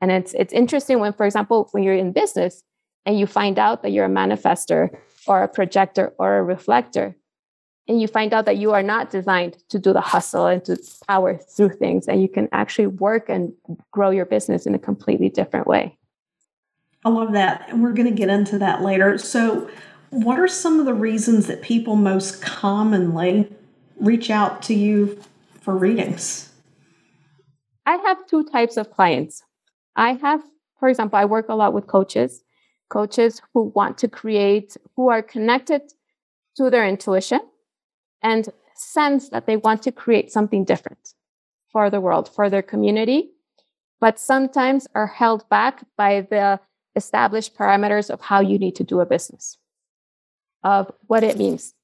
And 0.00 0.12
it's 0.12 0.34
it's 0.34 0.52
interesting 0.52 1.00
when, 1.00 1.12
for 1.12 1.26
example, 1.26 1.68
when 1.72 1.82
you're 1.82 1.96
in 1.96 2.12
business 2.12 2.62
and 3.04 3.18
you 3.18 3.26
find 3.26 3.58
out 3.58 3.82
that 3.82 3.90
you're 3.90 4.04
a 4.04 4.08
manifestor 4.08 4.96
or 5.26 5.42
a 5.42 5.48
projector 5.48 6.12
or 6.16 6.36
a 6.36 6.44
reflector, 6.44 7.16
and 7.88 8.00
you 8.00 8.06
find 8.06 8.32
out 8.32 8.44
that 8.44 8.58
you 8.58 8.70
are 8.70 8.84
not 8.84 9.10
designed 9.10 9.56
to 9.70 9.80
do 9.80 9.92
the 9.92 10.00
hustle 10.00 10.46
and 10.46 10.64
to 10.66 10.76
power 11.08 11.38
through 11.56 11.70
things, 11.70 12.06
and 12.06 12.22
you 12.22 12.28
can 12.28 12.48
actually 12.52 12.86
work 12.86 13.28
and 13.28 13.52
grow 13.90 14.10
your 14.10 14.26
business 14.26 14.64
in 14.64 14.76
a 14.76 14.78
completely 14.78 15.28
different 15.28 15.66
way. 15.66 15.98
I 17.04 17.08
love 17.08 17.32
that. 17.32 17.68
And 17.68 17.82
we're 17.82 17.94
going 17.94 18.08
to 18.08 18.14
get 18.14 18.28
into 18.28 18.58
that 18.58 18.82
later. 18.82 19.18
So, 19.18 19.68
what 20.12 20.38
are 20.38 20.46
some 20.46 20.78
of 20.78 20.84
the 20.84 20.92
reasons 20.92 21.46
that 21.46 21.62
people 21.62 21.96
most 21.96 22.42
commonly 22.42 23.50
reach 23.98 24.28
out 24.28 24.60
to 24.60 24.74
you 24.74 25.18
for 25.62 25.74
readings? 25.74 26.52
I 27.86 27.96
have 27.96 28.26
two 28.26 28.44
types 28.44 28.76
of 28.76 28.90
clients. 28.90 29.42
I 29.96 30.12
have, 30.12 30.42
for 30.78 30.90
example, 30.90 31.18
I 31.18 31.24
work 31.24 31.48
a 31.48 31.54
lot 31.54 31.72
with 31.72 31.86
coaches, 31.86 32.44
coaches 32.90 33.40
who 33.54 33.72
want 33.74 33.96
to 33.98 34.08
create, 34.08 34.76
who 34.96 35.08
are 35.08 35.22
connected 35.22 35.80
to 36.56 36.68
their 36.68 36.86
intuition 36.86 37.40
and 38.22 38.50
sense 38.74 39.30
that 39.30 39.46
they 39.46 39.56
want 39.56 39.82
to 39.84 39.92
create 39.92 40.30
something 40.30 40.62
different 40.62 41.14
for 41.70 41.88
the 41.88 42.02
world, 42.02 42.28
for 42.28 42.50
their 42.50 42.60
community, 42.60 43.30
but 43.98 44.18
sometimes 44.18 44.86
are 44.94 45.06
held 45.06 45.48
back 45.48 45.86
by 45.96 46.20
the 46.20 46.60
established 46.96 47.56
parameters 47.56 48.10
of 48.10 48.20
how 48.20 48.40
you 48.40 48.58
need 48.58 48.76
to 48.76 48.84
do 48.84 49.00
a 49.00 49.06
business 49.06 49.56
of 50.64 50.90
what 51.06 51.22
it 51.22 51.38
means 51.38 51.74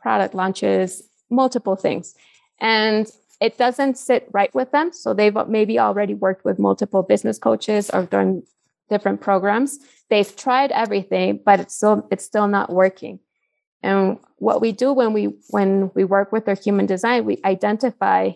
product 0.00 0.34
launches, 0.34 1.02
multiple 1.30 1.76
things. 1.76 2.14
And 2.60 3.10
it 3.40 3.56
doesn't 3.56 3.96
sit 3.98 4.28
right 4.32 4.54
with 4.54 4.70
them. 4.72 4.92
So 4.92 5.14
they've 5.14 5.36
maybe 5.48 5.78
already 5.78 6.14
worked 6.14 6.44
with 6.44 6.58
multiple 6.58 7.02
business 7.02 7.38
coaches 7.38 7.90
or 7.90 8.04
done 8.04 8.42
different 8.88 9.20
programs. 9.20 9.78
They've 10.10 10.36
tried 10.36 10.70
everything, 10.72 11.40
but 11.44 11.60
it's 11.60 11.74
still 11.74 12.06
it's 12.10 12.24
still 12.24 12.48
not 12.48 12.70
working. 12.70 13.20
And 13.82 14.18
what 14.36 14.60
we 14.60 14.72
do 14.72 14.92
when 14.92 15.12
we 15.12 15.34
when 15.50 15.90
we 15.94 16.04
work 16.04 16.30
with 16.30 16.44
their 16.44 16.54
human 16.54 16.86
design, 16.86 17.24
we 17.24 17.40
identify 17.44 18.32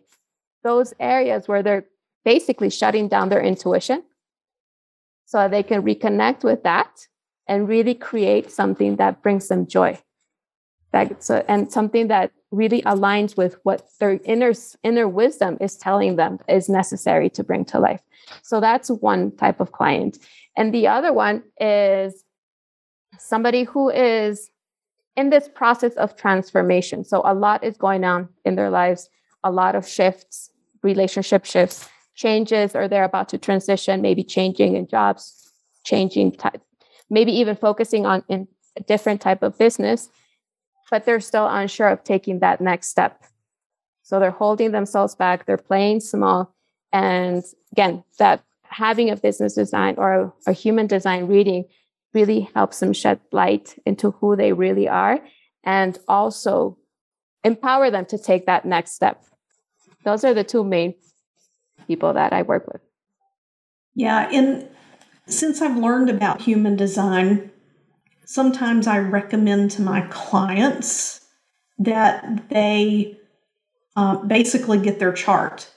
those 0.65 0.95
areas 0.99 1.47
where 1.47 1.63
they're 1.63 1.87
basically 2.25 2.71
shutting 2.71 3.07
down 3.07 3.29
their 3.29 3.41
intuition 3.41 4.03
so 5.27 5.49
they 5.49 5.63
can 5.63 5.83
reconnect 5.83 6.43
with 6.43 6.65
that 6.65 6.91
and 7.49 7.69
really 7.69 7.95
create 7.95 8.51
something 8.51 8.97
that 8.97 9.23
brings 9.23 9.49
them 9.49 9.67
joy. 9.67 9.99
That, 10.93 11.23
so, 11.23 11.45
and 11.49 11.71
something 11.71 12.09
that 12.09 12.33
really 12.51 12.83
aligns 12.83 13.37
with 13.37 13.57
what 13.65 13.87
their 14.01 14.21
inner 14.25 14.53
inner 14.83 15.09
wisdom 15.09 15.59
is 15.61 15.77
telling 15.77 16.17
them 16.17 16.39
is 16.49 16.69
necessary 16.69 17.29
to 17.31 17.45
bring 17.45 17.65
to 17.67 17.79
life. 17.79 18.01
So 18.43 18.61
that's 18.61 18.91
one 18.91 19.37
type 19.37 19.61
of 19.61 19.73
client. 19.73 20.19
And 20.57 20.73
the 20.73 20.87
other 20.87 21.13
one 21.13 21.43
is 21.61 22.25
somebody 23.19 23.65
who 23.65 23.91
is 23.91 24.51
in 25.17 25.31
this 25.31 25.49
process 25.49 25.95
of 25.95 26.17
transformation. 26.17 27.05
So 27.05 27.23
a 27.25 27.35
lot 27.35 27.65
is 27.65 27.77
going 27.77 28.05
on 28.05 28.29
in 28.45 28.55
their 28.55 28.71
lives, 28.71 29.09
a 29.43 29.51
lot 29.51 29.75
of 29.75 29.89
shifts, 29.89 30.51
relationship 30.83 31.45
shifts, 31.45 31.89
changes, 32.15 32.75
or 32.75 32.89
they're 32.89 33.05
about 33.05 33.29
to 33.31 33.39
transition, 33.39 34.03
maybe 34.03 34.23
changing 34.23 34.77
in 34.77 34.87
jobs, 34.87 35.53
changing 35.85 36.33
type, 36.33 36.63
maybe 37.11 37.33
even 37.33 37.57
focusing 37.57 38.07
on 38.07 38.25
in 38.29 38.49
a 38.77 38.83
different 38.83 39.21
type 39.21 39.43
of 39.43 39.59
business, 39.59 40.09
but 40.91 41.05
they're 41.05 41.21
still 41.21 41.47
unsure 41.47 41.89
of 41.89 42.05
taking 42.05 42.41
that 42.41 42.61
next 42.61 42.89
step. 42.89 43.23
So 44.03 44.21
they're 44.21 44.31
holding 44.31 44.73
themselves 44.73 45.15
back, 45.15 45.47
they're 45.47 45.57
playing 45.57 46.01
small. 46.01 46.55
And 46.93 47.43
again, 47.73 48.05
that 48.19 48.45
having 48.63 49.11
a 49.11 49.17
business 49.17 49.55
design 49.55 49.95
or 49.99 50.13
a, 50.13 50.33
a 50.49 50.53
human 50.53 50.87
design 50.87 51.27
reading 51.27 51.65
really 52.15 52.49
helps 52.55 52.81
them 52.81 52.93
shed 52.93 53.21
light 53.33 53.79
into 53.85 54.13
who 54.13 54.37
they 54.37 54.53
really 54.53 54.89
are 54.89 55.21
and 55.65 55.99
also 56.09 56.79
empower 57.45 57.91
them 57.91 58.07
to 58.07 58.19
take 58.19 58.47
that 58.47 58.65
next 58.65 58.93
step. 58.93 59.23
Those 60.05 60.25
are 60.25 60.35
the 60.35 60.45
two 60.45 60.65
main 60.65 60.95
people 61.87 62.13
that 62.13 62.33
I 62.33 62.43
work 62.43 62.67
with. 62.73 62.81
Yeah, 63.95 64.29
and 64.31 64.69
since 65.27 65.61
I've 65.61 65.77
learned 65.77 66.11
about 66.11 66.43
human 66.43 66.77
design, 66.77 67.51
sometimes 68.25 68.87
I 68.87 68.99
recommend 68.99 69.71
to 69.73 69.83
my 69.83 70.03
clients 70.03 71.21
that 71.79 72.49
they 72.49 73.19
uh, 73.97 74.17
basically 74.17 74.79
get 74.79 74.99
their 74.99 75.13
chart 75.13 75.71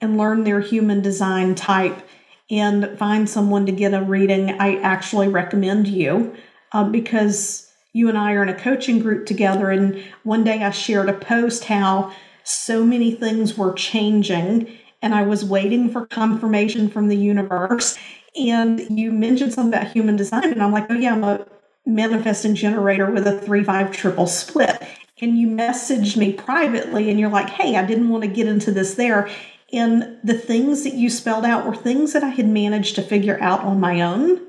and 0.00 0.18
learn 0.18 0.44
their 0.44 0.60
human 0.60 1.00
design 1.00 1.54
type 1.54 2.06
and 2.50 2.98
find 2.98 3.28
someone 3.28 3.66
to 3.66 3.72
get 3.72 3.94
a 3.94 4.02
reading. 4.02 4.50
I 4.60 4.76
actually 4.80 5.28
recommend 5.28 5.88
you 5.88 6.34
uh, 6.72 6.84
because 6.84 7.70
you 7.92 8.08
and 8.08 8.18
I 8.18 8.32
are 8.32 8.42
in 8.42 8.48
a 8.48 8.58
coaching 8.58 8.98
group 9.00 9.26
together. 9.26 9.70
And 9.70 10.02
one 10.22 10.44
day 10.44 10.62
I 10.62 10.70
shared 10.70 11.08
a 11.08 11.14
post 11.14 11.64
how 11.64 12.12
so 12.44 12.84
many 12.84 13.12
things 13.12 13.56
were 13.56 13.72
changing 13.72 14.78
and 15.02 15.14
I 15.14 15.22
was 15.22 15.44
waiting 15.44 15.90
for 15.90 16.06
confirmation 16.06 16.88
from 16.88 17.08
the 17.08 17.16
universe 17.16 17.98
and 18.34 18.80
you 18.98 19.12
mentioned 19.12 19.52
something 19.52 19.78
about 19.78 19.92
human 19.92 20.16
design, 20.16 20.52
and 20.52 20.62
I'm 20.62 20.72
like, 20.72 20.86
oh 20.90 20.94
yeah, 20.94 21.12
I'm 21.12 21.24
a 21.24 21.46
manifesting 21.84 22.54
generator 22.54 23.10
with 23.10 23.26
a 23.26 23.38
three 23.40 23.64
five 23.64 23.92
triple 23.92 24.26
split. 24.26 24.82
And 25.20 25.38
you 25.38 25.48
messaged 25.48 26.16
me 26.16 26.32
privately, 26.32 27.10
and 27.10 27.20
you're 27.20 27.30
like, 27.30 27.50
hey, 27.50 27.76
I 27.76 27.84
didn't 27.84 28.08
want 28.08 28.24
to 28.24 28.30
get 28.30 28.48
into 28.48 28.72
this 28.72 28.94
there. 28.94 29.28
And 29.72 30.18
the 30.24 30.34
things 30.34 30.84
that 30.84 30.94
you 30.94 31.10
spelled 31.10 31.44
out 31.44 31.66
were 31.66 31.76
things 31.76 32.12
that 32.12 32.24
I 32.24 32.28
had 32.28 32.48
managed 32.48 32.94
to 32.96 33.02
figure 33.02 33.38
out 33.40 33.60
on 33.60 33.80
my 33.80 34.00
own, 34.02 34.40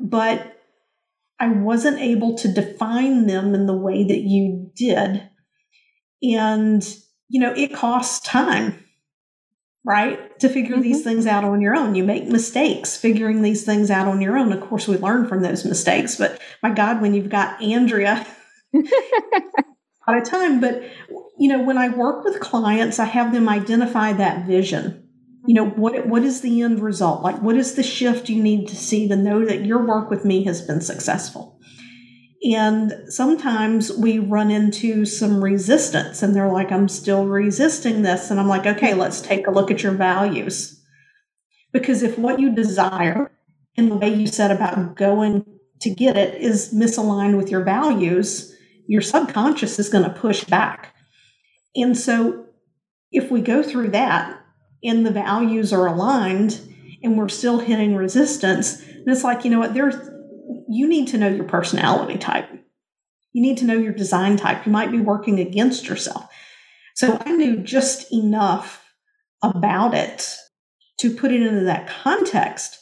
but 0.00 0.58
I 1.38 1.48
wasn't 1.48 2.00
able 2.00 2.36
to 2.38 2.52
define 2.52 3.26
them 3.26 3.54
in 3.54 3.66
the 3.66 3.76
way 3.76 4.04
that 4.04 4.20
you 4.20 4.70
did. 4.74 5.28
And, 6.22 6.96
you 7.28 7.40
know, 7.40 7.52
it 7.54 7.74
costs 7.74 8.20
time 8.26 8.81
right? 9.84 10.38
To 10.40 10.48
figure 10.48 10.74
mm-hmm. 10.74 10.82
these 10.82 11.02
things 11.02 11.26
out 11.26 11.44
on 11.44 11.60
your 11.60 11.76
own. 11.76 11.94
You 11.94 12.04
make 12.04 12.26
mistakes 12.26 12.96
figuring 12.96 13.42
these 13.42 13.64
things 13.64 13.90
out 13.90 14.08
on 14.08 14.20
your 14.20 14.36
own. 14.36 14.52
Of 14.52 14.60
course, 14.60 14.86
we 14.86 14.96
learn 14.96 15.26
from 15.26 15.42
those 15.42 15.64
mistakes, 15.64 16.16
but 16.16 16.40
my 16.62 16.70
God, 16.70 17.00
when 17.00 17.14
you've 17.14 17.30
got 17.30 17.60
Andrea 17.62 18.26
at 18.74 20.16
a 20.16 20.20
time, 20.22 20.60
but 20.60 20.82
you 21.38 21.48
know, 21.48 21.62
when 21.62 21.78
I 21.78 21.88
work 21.88 22.24
with 22.24 22.40
clients, 22.40 22.98
I 22.98 23.06
have 23.06 23.32
them 23.32 23.48
identify 23.48 24.12
that 24.12 24.46
vision 24.46 25.08
You 25.46 25.54
know, 25.56 25.68
what 25.68 26.06
what 26.06 26.22
is 26.22 26.40
the 26.40 26.62
end 26.62 26.80
result? 26.80 27.22
Like 27.22 27.42
what 27.42 27.56
is 27.56 27.74
the 27.74 27.82
shift 27.82 28.28
you 28.28 28.42
need 28.42 28.68
to 28.68 28.76
see 28.76 29.08
to 29.08 29.16
know 29.16 29.44
that 29.44 29.64
your 29.64 29.84
work 29.84 30.08
with 30.10 30.24
me 30.24 30.44
has 30.44 30.60
been 30.60 30.80
successful? 30.80 31.51
And 32.50 32.92
sometimes 33.08 33.92
we 33.92 34.18
run 34.18 34.50
into 34.50 35.04
some 35.04 35.42
resistance 35.42 36.22
and 36.22 36.34
they're 36.34 36.52
like, 36.52 36.72
I'm 36.72 36.88
still 36.88 37.26
resisting 37.26 38.02
this. 38.02 38.30
And 38.30 38.40
I'm 38.40 38.48
like, 38.48 38.66
okay, 38.66 38.94
let's 38.94 39.20
take 39.20 39.46
a 39.46 39.52
look 39.52 39.70
at 39.70 39.82
your 39.82 39.92
values. 39.92 40.80
Because 41.72 42.02
if 42.02 42.18
what 42.18 42.40
you 42.40 42.52
desire 42.52 43.30
and 43.76 43.90
the 43.90 43.96
way 43.96 44.12
you 44.12 44.26
set 44.26 44.50
about 44.50 44.96
going 44.96 45.44
to 45.80 45.90
get 45.90 46.16
it 46.16 46.40
is 46.40 46.74
misaligned 46.74 47.36
with 47.36 47.48
your 47.48 47.62
values, 47.62 48.54
your 48.88 49.02
subconscious 49.02 49.78
is 49.78 49.88
going 49.88 50.04
to 50.04 50.10
push 50.10 50.44
back. 50.44 50.94
And 51.76 51.96
so 51.96 52.46
if 53.12 53.30
we 53.30 53.40
go 53.40 53.62
through 53.62 53.90
that 53.90 54.40
and 54.82 55.06
the 55.06 55.12
values 55.12 55.72
are 55.72 55.86
aligned 55.86 56.60
and 57.04 57.16
we're 57.16 57.28
still 57.28 57.60
hitting 57.60 57.94
resistance, 57.94 58.82
and 58.82 59.06
it's 59.06 59.24
like, 59.24 59.44
you 59.44 59.50
know 59.50 59.60
what, 59.60 59.74
there's 59.74 59.96
you 60.68 60.88
need 60.88 61.08
to 61.08 61.18
know 61.18 61.28
your 61.28 61.44
personality 61.44 62.18
type. 62.18 62.48
You 63.32 63.42
need 63.42 63.58
to 63.58 63.64
know 63.64 63.76
your 63.76 63.92
design 63.92 64.36
type. 64.36 64.66
You 64.66 64.72
might 64.72 64.90
be 64.90 65.00
working 65.00 65.38
against 65.38 65.88
yourself. 65.88 66.28
So 66.94 67.18
I 67.24 67.32
knew 67.32 67.58
just 67.58 68.12
enough 68.12 68.92
about 69.42 69.94
it 69.94 70.36
to 70.98 71.14
put 71.14 71.32
it 71.32 71.42
into 71.42 71.64
that 71.64 71.88
context. 71.88 72.78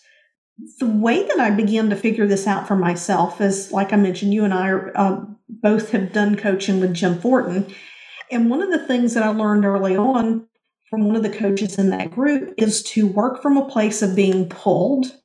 The 0.78 0.86
way 0.86 1.26
that 1.26 1.40
I 1.40 1.50
began 1.50 1.88
to 1.90 1.96
figure 1.96 2.26
this 2.26 2.46
out 2.46 2.68
for 2.68 2.76
myself 2.76 3.40
is, 3.40 3.72
like 3.72 3.92
I 3.92 3.96
mentioned, 3.96 4.34
you 4.34 4.44
and 4.44 4.52
I 4.52 4.68
are, 4.68 4.92
uh, 4.94 5.20
both 5.48 5.90
have 5.90 6.12
done 6.12 6.36
coaching 6.36 6.80
with 6.80 6.94
Jim 6.94 7.18
Fortin. 7.18 7.72
And 8.30 8.50
one 8.50 8.62
of 8.62 8.70
the 8.70 8.86
things 8.86 9.14
that 9.14 9.22
I 9.22 9.28
learned 9.28 9.64
early 9.64 9.96
on 9.96 10.46
from 10.90 11.06
one 11.06 11.16
of 11.16 11.22
the 11.22 11.30
coaches 11.30 11.78
in 11.78 11.90
that 11.90 12.10
group 12.10 12.52
is 12.58 12.82
to 12.82 13.06
work 13.06 13.40
from 13.40 13.56
a 13.56 13.68
place 13.68 14.02
of 14.02 14.16
being 14.16 14.48
pulled 14.48 15.16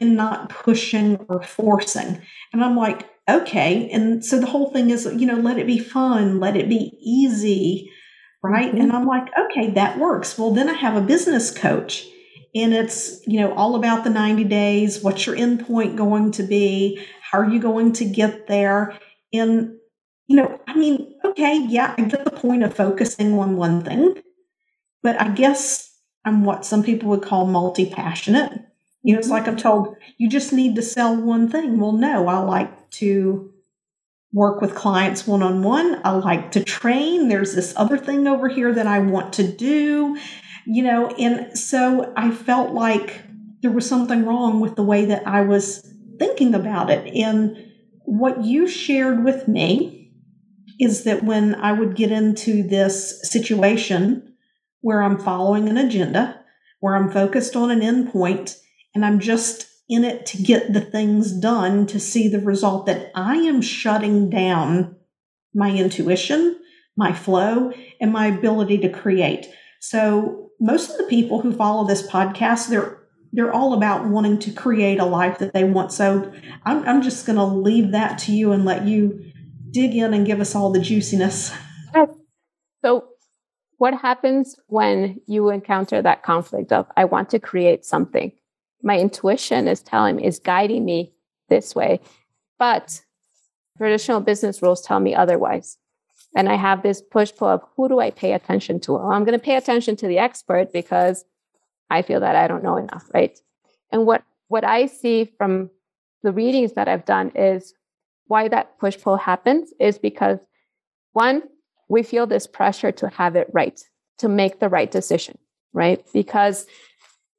and 0.00 0.16
not 0.16 0.50
pushing 0.50 1.16
or 1.28 1.42
forcing. 1.42 2.20
And 2.52 2.64
I'm 2.64 2.76
like, 2.76 3.08
okay. 3.28 3.90
And 3.90 4.24
so 4.24 4.38
the 4.38 4.46
whole 4.46 4.70
thing 4.70 4.90
is, 4.90 5.06
you 5.16 5.26
know, 5.26 5.36
let 5.36 5.58
it 5.58 5.66
be 5.66 5.78
fun, 5.78 6.38
let 6.40 6.56
it 6.56 6.68
be 6.68 6.96
easy, 7.00 7.90
right? 8.42 8.68
Mm-hmm. 8.68 8.80
And 8.80 8.92
I'm 8.92 9.06
like, 9.06 9.28
okay, 9.38 9.70
that 9.70 9.98
works. 9.98 10.38
Well, 10.38 10.52
then 10.52 10.68
I 10.68 10.74
have 10.74 10.96
a 10.96 11.06
business 11.06 11.50
coach 11.50 12.06
and 12.54 12.72
it's, 12.74 13.20
you 13.26 13.40
know, 13.40 13.52
all 13.54 13.74
about 13.74 14.04
the 14.04 14.10
90 14.10 14.44
days. 14.44 15.02
What's 15.02 15.26
your 15.26 15.36
endpoint 15.36 15.96
going 15.96 16.32
to 16.32 16.42
be? 16.42 17.04
How 17.20 17.40
are 17.40 17.50
you 17.50 17.60
going 17.60 17.92
to 17.94 18.04
get 18.04 18.46
there? 18.46 18.98
And, 19.32 19.76
you 20.26 20.36
know, 20.36 20.60
I 20.66 20.76
mean, 20.76 21.14
okay, 21.24 21.66
yeah, 21.68 21.94
I 21.98 22.02
get 22.02 22.24
the 22.24 22.30
point 22.30 22.62
of 22.62 22.74
focusing 22.74 23.38
on 23.38 23.56
one 23.56 23.82
thing, 23.82 24.22
but 25.02 25.20
I 25.20 25.28
guess 25.28 25.92
I'm 26.24 26.44
what 26.44 26.64
some 26.64 26.82
people 26.82 27.10
would 27.10 27.22
call 27.22 27.46
multi 27.46 27.90
passionate. 27.90 28.52
You 29.06 29.12
know, 29.12 29.20
it's 29.20 29.28
like 29.28 29.46
I'm 29.46 29.56
told, 29.56 29.94
you 30.18 30.28
just 30.28 30.52
need 30.52 30.74
to 30.74 30.82
sell 30.82 31.14
one 31.14 31.48
thing. 31.48 31.78
Well, 31.78 31.92
no, 31.92 32.26
I 32.26 32.38
like 32.38 32.90
to 32.90 33.52
work 34.32 34.60
with 34.60 34.74
clients 34.74 35.28
one 35.28 35.44
on 35.44 35.62
one. 35.62 36.00
I 36.02 36.10
like 36.10 36.50
to 36.50 36.64
train. 36.64 37.28
There's 37.28 37.54
this 37.54 37.72
other 37.76 37.98
thing 37.98 38.26
over 38.26 38.48
here 38.48 38.74
that 38.74 38.88
I 38.88 38.98
want 38.98 39.32
to 39.34 39.46
do, 39.46 40.18
you 40.66 40.82
know, 40.82 41.06
and 41.10 41.56
so 41.56 42.12
I 42.16 42.32
felt 42.32 42.72
like 42.72 43.20
there 43.62 43.70
was 43.70 43.88
something 43.88 44.26
wrong 44.26 44.58
with 44.58 44.74
the 44.74 44.82
way 44.82 45.04
that 45.04 45.24
I 45.24 45.42
was 45.42 45.88
thinking 46.18 46.52
about 46.52 46.90
it. 46.90 47.06
And 47.14 47.56
what 48.06 48.44
you 48.44 48.66
shared 48.66 49.22
with 49.22 49.46
me 49.46 50.10
is 50.80 51.04
that 51.04 51.22
when 51.22 51.54
I 51.54 51.70
would 51.70 51.94
get 51.94 52.10
into 52.10 52.64
this 52.64 53.20
situation 53.22 54.34
where 54.80 55.00
I'm 55.00 55.16
following 55.16 55.68
an 55.68 55.76
agenda, 55.76 56.40
where 56.80 56.96
I'm 56.96 57.08
focused 57.08 57.54
on 57.54 57.70
an 57.70 57.82
endpoint, 57.82 58.58
and 58.96 59.04
I'm 59.04 59.20
just 59.20 59.68
in 59.90 60.04
it 60.04 60.24
to 60.24 60.42
get 60.42 60.72
the 60.72 60.80
things 60.80 61.30
done 61.30 61.86
to 61.88 62.00
see 62.00 62.28
the 62.28 62.40
result 62.40 62.86
that 62.86 63.12
I 63.14 63.36
am 63.36 63.60
shutting 63.60 64.30
down 64.30 64.96
my 65.54 65.70
intuition, 65.70 66.58
my 66.96 67.12
flow, 67.12 67.74
and 68.00 68.10
my 68.10 68.28
ability 68.28 68.78
to 68.78 68.88
create. 68.88 69.48
So 69.80 70.48
most 70.58 70.90
of 70.90 70.96
the 70.96 71.04
people 71.04 71.42
who 71.42 71.52
follow 71.52 71.86
this 71.86 72.08
podcast, 72.08 72.68
they're 72.68 73.02
they're 73.34 73.52
all 73.52 73.74
about 73.74 74.08
wanting 74.08 74.38
to 74.38 74.50
create 74.50 74.98
a 74.98 75.04
life 75.04 75.40
that 75.40 75.52
they 75.52 75.64
want. 75.64 75.92
So 75.92 76.32
I'm, 76.64 76.88
I'm 76.88 77.02
just 77.02 77.26
going 77.26 77.36
to 77.36 77.44
leave 77.44 77.92
that 77.92 78.18
to 78.20 78.32
you 78.32 78.52
and 78.52 78.64
let 78.64 78.86
you 78.86 79.30
dig 79.72 79.94
in 79.94 80.14
and 80.14 80.24
give 80.24 80.40
us 80.40 80.54
all 80.54 80.72
the 80.72 80.80
juiciness. 80.80 81.52
So, 82.82 83.08
what 83.76 83.92
happens 83.92 84.56
when 84.68 85.20
you 85.26 85.50
encounter 85.50 86.00
that 86.00 86.22
conflict 86.22 86.72
of, 86.72 86.86
I 86.96 87.04
want 87.04 87.28
to 87.30 87.38
create 87.38 87.84
something? 87.84 88.32
My 88.86 89.00
intuition 89.00 89.66
is 89.66 89.82
telling 89.82 90.14
me, 90.14 90.24
is 90.24 90.38
guiding 90.38 90.84
me 90.84 91.12
this 91.48 91.74
way. 91.74 91.98
But 92.56 93.02
traditional 93.76 94.20
business 94.20 94.62
rules 94.62 94.80
tell 94.80 95.00
me 95.00 95.12
otherwise. 95.12 95.76
And 96.36 96.48
I 96.48 96.54
have 96.54 96.82
this 96.82 97.02
push 97.02 97.32
pull 97.34 97.48
of 97.48 97.62
who 97.74 97.88
do 97.88 97.98
I 97.98 98.12
pay 98.12 98.32
attention 98.32 98.78
to? 98.80 98.92
Well, 98.92 99.10
I'm 99.10 99.24
going 99.24 99.38
to 99.38 99.44
pay 99.44 99.56
attention 99.56 99.96
to 99.96 100.06
the 100.06 100.18
expert 100.18 100.72
because 100.72 101.24
I 101.90 102.02
feel 102.02 102.20
that 102.20 102.36
I 102.36 102.46
don't 102.46 102.62
know 102.62 102.76
enough, 102.76 103.10
right? 103.12 103.36
And 103.90 104.06
what 104.06 104.22
what 104.48 104.62
I 104.62 104.86
see 104.86 105.24
from 105.36 105.70
the 106.22 106.30
readings 106.30 106.74
that 106.74 106.86
I've 106.86 107.04
done 107.04 107.32
is 107.34 107.74
why 108.28 108.46
that 108.46 108.78
push 108.78 108.96
pull 109.00 109.16
happens 109.16 109.72
is 109.80 109.98
because 109.98 110.38
one, 111.12 111.42
we 111.88 112.04
feel 112.04 112.26
this 112.28 112.46
pressure 112.46 112.92
to 112.92 113.08
have 113.08 113.34
it 113.34 113.48
right, 113.52 113.80
to 114.18 114.28
make 114.28 114.60
the 114.60 114.68
right 114.68 114.90
decision, 114.90 115.38
right? 115.72 116.04
Because 116.12 116.66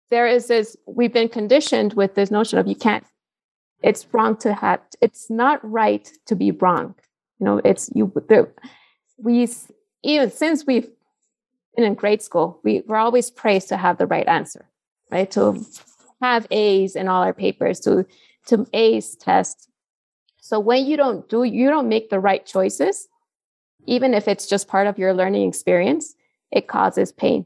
there 0.09 0.27
is 0.27 0.47
this 0.47 0.77
we've 0.85 1.13
been 1.13 1.29
conditioned 1.29 1.93
with 1.93 2.15
this 2.15 2.31
notion 2.31 2.59
of 2.59 2.67
you 2.67 2.75
can't 2.75 3.05
it's 3.83 4.07
wrong 4.11 4.35
to 4.37 4.53
have 4.53 4.79
it's 5.01 5.29
not 5.29 5.59
right 5.69 6.11
to 6.25 6.35
be 6.35 6.51
wrong. 6.51 6.95
You 7.39 7.45
know 7.45 7.61
it's 7.63 7.89
you 7.93 8.11
the, 8.27 8.49
we 9.17 9.47
even 10.03 10.31
since 10.31 10.65
we've 10.65 10.89
been 11.75 11.85
in 11.85 11.93
grade 11.93 12.21
school 12.21 12.59
we 12.63 12.81
were 12.87 12.97
always 12.97 13.29
praised 13.29 13.69
to 13.69 13.77
have 13.77 13.97
the 13.97 14.07
right 14.07 14.27
answer 14.27 14.65
right? 15.11 15.29
To 15.31 15.65
have 16.21 16.47
a's 16.51 16.95
in 16.95 17.07
all 17.07 17.23
our 17.23 17.33
papers 17.33 17.79
to 17.81 18.05
to 18.47 18.65
ace 18.73 19.15
test. 19.15 19.69
So 20.41 20.59
when 20.59 20.85
you 20.85 20.97
don't 20.97 21.27
do 21.29 21.43
you 21.43 21.69
don't 21.69 21.89
make 21.89 22.09
the 22.09 22.19
right 22.19 22.45
choices 22.45 23.07
even 23.85 24.13
if 24.13 24.27
it's 24.27 24.47
just 24.47 24.67
part 24.67 24.87
of 24.87 24.97
your 24.97 25.13
learning 25.13 25.47
experience 25.47 26.15
it 26.51 26.67
causes 26.67 27.11
pain 27.11 27.45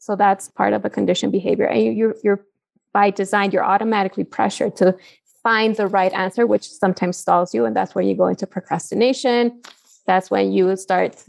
so 0.00 0.16
that's 0.16 0.48
part 0.48 0.72
of 0.72 0.84
a 0.84 0.90
conditioned 0.90 1.30
behavior. 1.30 1.66
And 1.66 1.82
you, 1.82 1.90
you're, 1.92 2.16
you're 2.24 2.46
by 2.92 3.10
design, 3.10 3.52
you're 3.52 3.64
automatically 3.64 4.24
pressured 4.24 4.74
to 4.76 4.96
find 5.42 5.76
the 5.76 5.86
right 5.86 6.12
answer, 6.12 6.46
which 6.46 6.68
sometimes 6.68 7.16
stalls 7.16 7.54
you. 7.54 7.64
And 7.64 7.76
that's 7.76 7.94
where 7.94 8.04
you 8.04 8.16
go 8.16 8.26
into 8.26 8.46
procrastination. 8.46 9.62
That's 10.06 10.30
when 10.30 10.52
you 10.52 10.74
start 10.76 11.22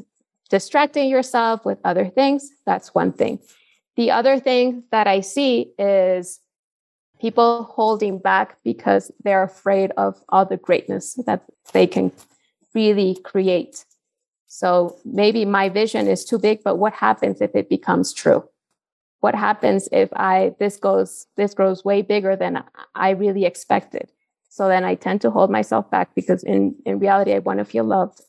distracting 0.49 1.09
yourself 1.09 1.65
with 1.65 1.79
other 1.83 2.07
things. 2.07 2.49
That's 2.65 2.95
one 2.95 3.11
thing. 3.11 3.39
The 3.97 4.11
other 4.11 4.39
thing 4.39 4.83
that 4.91 5.05
I 5.05 5.19
see 5.19 5.73
is 5.77 6.39
people 7.19 7.63
holding 7.63 8.17
back 8.17 8.57
because 8.63 9.11
they're 9.23 9.43
afraid 9.43 9.91
of 9.97 10.17
all 10.29 10.45
the 10.45 10.57
greatness 10.57 11.19
that 11.25 11.43
they 11.73 11.85
can 11.85 12.11
really 12.73 13.17
create. 13.23 13.85
So 14.47 14.97
maybe 15.05 15.45
my 15.45 15.69
vision 15.69 16.07
is 16.07 16.25
too 16.25 16.39
big, 16.39 16.63
but 16.63 16.77
what 16.77 16.93
happens 16.93 17.41
if 17.41 17.53
it 17.53 17.69
becomes 17.69 18.13
true? 18.13 18.43
What 19.21 19.35
happens 19.35 19.87
if 19.91 20.09
i 20.13 20.53
this 20.59 20.77
goes 20.77 21.27
this 21.37 21.53
grows 21.53 21.85
way 21.85 22.01
bigger 22.01 22.35
than 22.35 22.63
i 22.95 23.11
really 23.11 23.45
expected? 23.45 24.11
So 24.49 24.67
then 24.67 24.83
i 24.83 24.95
tend 24.95 25.21
to 25.21 25.31
hold 25.31 25.49
myself 25.49 25.89
back 25.89 26.13
because 26.13 26.43
in 26.43 26.75
in 26.85 26.99
reality 26.99 27.33
i 27.33 27.39
want 27.39 27.59
to 27.59 27.65
feel 27.65 27.85
loved 27.85 28.21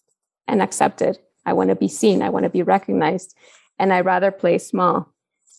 and 0.46 0.62
accepted. 0.62 1.18
I 1.44 1.52
want 1.54 1.70
to 1.70 1.76
be 1.76 1.88
seen. 1.88 2.22
I 2.22 2.28
want 2.28 2.44
to 2.44 2.50
be 2.50 2.62
recognized. 2.62 3.34
And 3.78 3.92
i 3.92 4.00
rather 4.00 4.30
play 4.30 4.58
small 4.58 5.08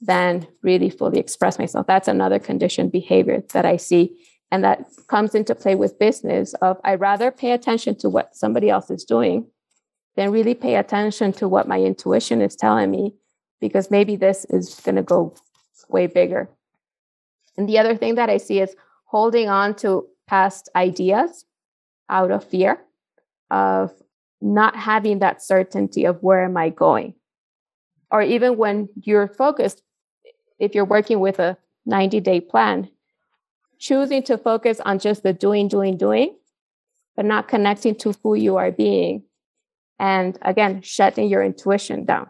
than 0.02 0.48
really 0.62 0.90
fully 0.90 1.20
express 1.20 1.58
myself. 1.60 1.88
That's 1.88 2.08
another 2.08 2.40
conditioned 2.40 2.92
behavior 2.92 3.44
that 3.54 3.66
i 3.66 3.78
see. 3.78 4.16
And 4.52 4.64
that 4.64 4.86
comes 5.08 5.34
into 5.34 5.56
play 5.56 5.76
with 5.76 6.00
business 6.00 6.54
of 6.56 6.78
i 6.84 6.94
rather 6.96 7.32
pay 7.32 7.52
attention 7.52 7.96
to 7.98 8.10
what 8.10 8.36
somebody 8.36 8.70
else 8.70 8.92
is 8.92 9.04
doing 9.04 9.48
than 10.16 10.32
really 10.32 10.54
pay 10.54 10.76
attention 10.76 11.34
to 11.34 11.48
what 11.48 11.68
my 11.68 11.80
intuition 11.80 12.40
is 12.42 12.56
telling 12.56 12.92
me 12.92 13.16
because 13.64 13.90
maybe 13.90 14.18
this 14.18 14.44
is 14.50 14.82
going 14.82 14.98
to 14.98 15.02
go 15.02 15.34
way 15.88 16.06
bigger. 16.06 16.50
And 17.56 17.70
the 17.70 17.80
other 17.80 17.96
thing 17.96 18.16
that 18.16 18.30
I 18.30 18.36
see 18.36 18.60
is 18.60 18.76
holding 19.06 19.48
on 19.48 19.74
to 19.76 20.06
past 20.28 20.68
ideas 20.76 21.46
out 22.10 22.30
of 22.30 22.44
fear 22.44 22.82
of 23.50 23.94
not 24.42 24.76
having 24.76 25.20
that 25.20 25.42
certainty 25.42 26.04
of 26.04 26.22
where 26.22 26.44
am 26.44 26.58
I 26.58 26.72
going. 26.72 27.14
Or 28.12 28.22
even 28.22 28.58
when 28.58 28.90
you're 29.02 29.30
focused, 29.30 29.82
if 30.60 30.76
you're 30.76 30.84
working 30.84 31.22
with 31.22 31.40
a 31.40 31.58
90 31.86 32.20
day 32.20 32.42
plan, 32.42 32.90
choosing 33.80 34.24
to 34.24 34.38
focus 34.38 34.82
on 34.82 35.00
just 35.00 35.24
the 35.24 35.32
doing, 35.32 35.70
doing, 35.70 35.96
doing, 35.96 36.36
but 37.16 37.24
not 37.24 37.48
connecting 37.48 37.96
to 37.96 38.14
who 38.24 38.36
you 38.36 38.58
are 38.58 38.72
being. 38.72 39.24
And 40.00 40.38
again, 40.42 40.82
shutting 40.82 41.30
your 41.30 41.42
intuition 41.42 42.04
down. 42.04 42.28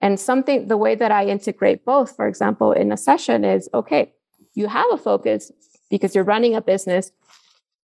And 0.00 0.18
something, 0.18 0.68
the 0.68 0.76
way 0.76 0.94
that 0.94 1.12
I 1.12 1.26
integrate 1.26 1.84
both, 1.84 2.16
for 2.16 2.26
example, 2.26 2.72
in 2.72 2.90
a 2.90 2.96
session 2.96 3.44
is 3.44 3.68
okay, 3.74 4.12
you 4.54 4.66
have 4.66 4.86
a 4.92 4.98
focus 4.98 5.52
because 5.90 6.14
you're 6.14 6.24
running 6.24 6.54
a 6.54 6.60
business. 6.60 7.12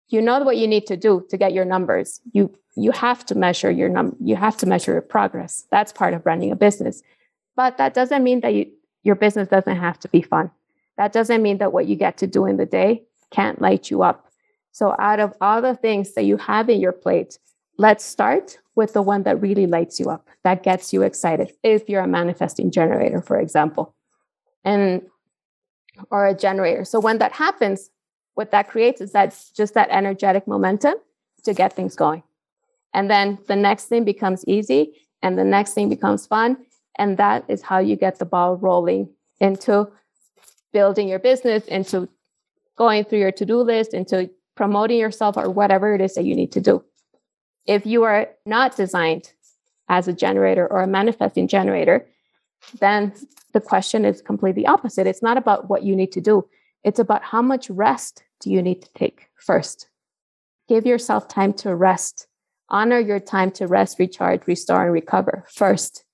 You 0.08 0.20
know 0.22 0.38
what 0.40 0.56
you 0.56 0.68
need 0.68 0.86
to 0.86 0.96
do 0.96 1.26
to 1.30 1.36
get 1.36 1.52
your 1.52 1.64
numbers. 1.64 2.20
You 2.32 2.54
you 2.76 2.90
have 2.90 3.24
to 3.26 3.34
measure 3.34 3.70
your 3.70 3.88
num 3.88 4.16
you 4.20 4.36
have 4.36 4.56
to 4.58 4.66
measure 4.66 4.92
your 4.92 5.02
progress. 5.02 5.66
That's 5.70 5.92
part 5.92 6.14
of 6.14 6.24
running 6.26 6.52
a 6.52 6.56
business. 6.56 7.02
But 7.56 7.78
that 7.78 7.94
doesn't 7.94 8.22
mean 8.22 8.40
that 8.40 8.54
you, 8.54 8.70
your 9.02 9.14
business 9.14 9.48
doesn't 9.48 9.76
have 9.76 9.98
to 10.00 10.08
be 10.08 10.22
fun. 10.22 10.50
That 10.96 11.12
doesn't 11.12 11.42
mean 11.42 11.58
that 11.58 11.72
what 11.72 11.86
you 11.86 11.96
get 11.96 12.18
to 12.18 12.26
do 12.26 12.46
in 12.46 12.56
the 12.56 12.66
day 12.66 13.04
can't 13.30 13.60
light 13.60 13.90
you 13.90 14.02
up. 14.02 14.28
So 14.72 14.94
out 14.98 15.20
of 15.20 15.34
all 15.40 15.62
the 15.62 15.74
things 15.74 16.14
that 16.14 16.24
you 16.24 16.36
have 16.36 16.68
in 16.68 16.80
your 16.80 16.92
plate, 16.92 17.38
let's 17.78 18.04
start 18.04 18.58
with 18.76 18.92
the 18.92 19.02
one 19.02 19.22
that 19.22 19.40
really 19.40 19.66
lights 19.66 20.00
you 20.00 20.10
up, 20.10 20.26
that 20.42 20.62
gets 20.62 20.92
you 20.92 21.02
excited. 21.02 21.52
If 21.62 21.88
you're 21.88 22.02
a 22.02 22.08
manifesting 22.08 22.70
generator, 22.70 23.22
for 23.22 23.38
example, 23.38 23.94
and 24.64 25.02
or 26.10 26.26
a 26.26 26.34
generator. 26.34 26.84
So 26.84 26.98
when 26.98 27.18
that 27.18 27.32
happens, 27.32 27.90
what 28.34 28.50
that 28.50 28.68
creates 28.68 29.00
is 29.00 29.12
that 29.12 29.38
just 29.56 29.74
that 29.74 29.88
energetic 29.90 30.48
momentum 30.48 30.94
to 31.44 31.54
get 31.54 31.72
things 31.72 31.94
going. 31.94 32.22
And 32.92 33.10
then 33.10 33.38
the 33.46 33.56
next 33.56 33.86
thing 33.86 34.04
becomes 34.04 34.44
easy 34.46 34.94
and 35.22 35.38
the 35.38 35.44
next 35.44 35.74
thing 35.74 35.88
becomes 35.88 36.26
fun. 36.26 36.56
And 36.96 37.16
that 37.18 37.44
is 37.48 37.62
how 37.62 37.78
you 37.78 37.96
get 37.96 38.18
the 38.18 38.24
ball 38.24 38.56
rolling 38.56 39.08
into 39.40 39.88
building 40.72 41.08
your 41.08 41.18
business, 41.18 41.64
into 41.66 42.08
going 42.76 43.04
through 43.04 43.20
your 43.20 43.32
to 43.32 43.44
do 43.44 43.60
list, 43.60 43.94
into 43.94 44.30
promoting 44.54 44.98
yourself 44.98 45.36
or 45.36 45.50
whatever 45.50 45.94
it 45.94 46.00
is 46.00 46.14
that 46.14 46.24
you 46.24 46.34
need 46.34 46.52
to 46.52 46.60
do. 46.60 46.84
If 47.66 47.86
you 47.86 48.02
are 48.04 48.28
not 48.44 48.76
designed 48.76 49.32
as 49.88 50.08
a 50.08 50.12
generator 50.12 50.66
or 50.66 50.82
a 50.82 50.86
manifesting 50.86 51.48
generator, 51.48 52.06
then 52.80 53.12
the 53.52 53.60
question 53.60 54.04
is 54.04 54.22
completely 54.22 54.66
opposite. 54.66 55.06
It's 55.06 55.22
not 55.22 55.36
about 55.36 55.68
what 55.68 55.82
you 55.82 55.94
need 55.94 56.12
to 56.12 56.20
do, 56.20 56.48
it's 56.82 56.98
about 56.98 57.22
how 57.22 57.42
much 57.42 57.70
rest 57.70 58.22
do 58.40 58.50
you 58.50 58.60
need 58.62 58.82
to 58.82 58.92
take 58.94 59.28
first. 59.36 59.88
Give 60.68 60.86
yourself 60.86 61.28
time 61.28 61.52
to 61.54 61.74
rest. 61.74 62.26
Honor 62.68 62.98
your 62.98 63.20
time 63.20 63.50
to 63.52 63.66
rest, 63.66 63.98
recharge, 63.98 64.46
restore, 64.46 64.84
and 64.84 64.92
recover 64.92 65.44
first. 65.50 66.04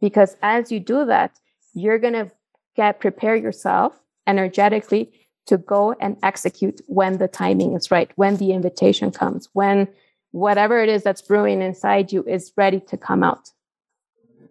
Because 0.00 0.36
as 0.42 0.70
you 0.70 0.78
do 0.78 1.04
that, 1.06 1.38
you're 1.74 1.98
going 1.98 2.14
to 2.14 2.30
get 2.76 3.00
prepare 3.00 3.34
yourself 3.34 4.00
energetically 4.26 5.12
to 5.46 5.58
go 5.58 5.94
and 6.00 6.16
execute 6.22 6.80
when 6.86 7.18
the 7.18 7.26
timing 7.26 7.74
is 7.74 7.90
right, 7.90 8.10
when 8.16 8.36
the 8.36 8.52
invitation 8.52 9.10
comes, 9.10 9.48
when 9.52 9.88
whatever 10.32 10.82
it 10.82 10.88
is 10.88 11.02
that's 11.02 11.22
brewing 11.22 11.62
inside 11.62 12.12
you 12.12 12.22
is 12.24 12.52
ready 12.56 12.80
to 12.80 12.96
come 12.96 13.22
out. 13.22 13.50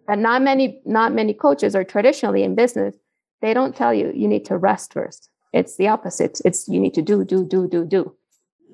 And 0.08 0.22
not 0.22 0.42
many, 0.42 0.80
not 0.84 1.12
many 1.12 1.34
coaches 1.34 1.76
are 1.76 1.84
traditionally 1.84 2.42
in 2.42 2.54
business, 2.54 2.96
they 3.40 3.54
don't 3.54 3.76
tell 3.76 3.94
you 3.94 4.12
you 4.14 4.26
need 4.26 4.44
to 4.46 4.56
rest 4.56 4.92
first. 4.92 5.30
It's 5.52 5.76
the 5.76 5.88
opposite. 5.88 6.40
It's 6.44 6.68
you 6.68 6.80
need 6.80 6.94
to 6.94 7.02
do, 7.02 7.24
do, 7.24 7.44
do, 7.44 7.68
do, 7.68 7.84
do. 7.84 8.14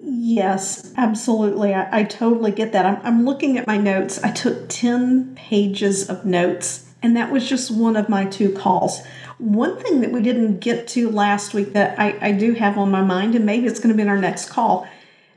Yes, 0.01 0.93
absolutely. 0.97 1.75
I, 1.75 2.01
I 2.01 2.05
totally 2.05 2.51
get 2.51 2.73
that. 2.73 2.85
I'm, 2.85 3.01
I'm 3.05 3.25
looking 3.25 3.57
at 3.57 3.67
my 3.67 3.77
notes. 3.77 4.23
I 4.23 4.31
took 4.31 4.69
10 4.69 5.35
pages 5.35 6.09
of 6.09 6.25
notes, 6.25 6.93
and 7.03 7.17
that 7.17 7.31
was 7.31 7.49
just 7.49 7.71
one 7.71 7.97
of 7.97 8.09
my 8.09 8.25
two 8.25 8.53
calls. 8.53 9.03
One 9.39 9.79
thing 9.79 10.01
that 10.01 10.13
we 10.13 10.21
didn't 10.21 10.61
get 10.61 10.87
to 10.89 11.11
last 11.11 11.55
week 11.55 11.73
that 11.73 11.99
I, 11.99 12.17
I 12.21 12.33
do 12.33 12.55
have 12.55 12.77
on 12.77 12.91
my 12.91 13.03
mind, 13.03 13.35
and 13.35 13.47
maybe 13.47 13.67
it's 13.67 13.81
going 13.81 13.91
to 13.91 13.97
be 13.97 14.03
in 14.03 14.09
our 14.09 14.19
next 14.19 14.51
call. 14.51 14.87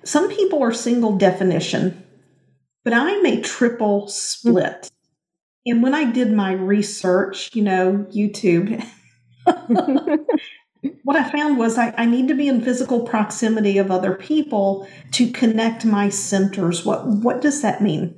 Some 0.08 0.30
people 0.30 0.64
are 0.64 0.72
single 0.72 1.18
definition, 1.18 2.02
but 2.86 2.94
I'm 2.94 3.26
a 3.26 3.42
triple 3.42 4.08
split. 4.08 4.90
And 5.66 5.84
when 5.84 5.94
I 5.94 6.10
did 6.10 6.32
my 6.32 6.54
research, 6.54 7.54
you 7.54 7.62
know, 7.62 8.06
YouTube, 8.16 8.88
what 11.04 11.18
I 11.18 11.30
found 11.30 11.58
was 11.58 11.78
I, 11.78 11.94
I 11.98 12.06
need 12.06 12.30
to 12.30 12.36
be 12.36 12.48
in 12.48 12.62
physical 12.62 13.02
proximity 13.02 13.78
of 13.78 13.92
other 13.92 14.16
people 14.16 14.88
to 15.12 15.30
connect 15.30 15.84
my 15.84 16.08
centers. 16.08 16.86
What 16.86 17.06
what 17.06 17.42
does 17.42 17.62
that 17.62 17.82
mean? 17.82 18.18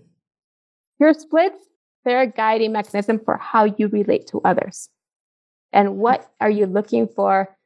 Your 1.00 1.16
splits, 1.16 1.66
they're 2.06 2.22
a 2.22 2.28
guiding 2.28 2.72
mechanism 2.72 3.18
for 3.18 3.38
how 3.38 3.64
you 3.64 3.88
relate 3.88 4.28
to 4.28 4.42
others. 4.46 4.90
And 5.74 5.98
what 5.98 6.32
are 6.40 6.52
you 6.52 6.68
looking 6.68 7.08
for, 7.08 7.58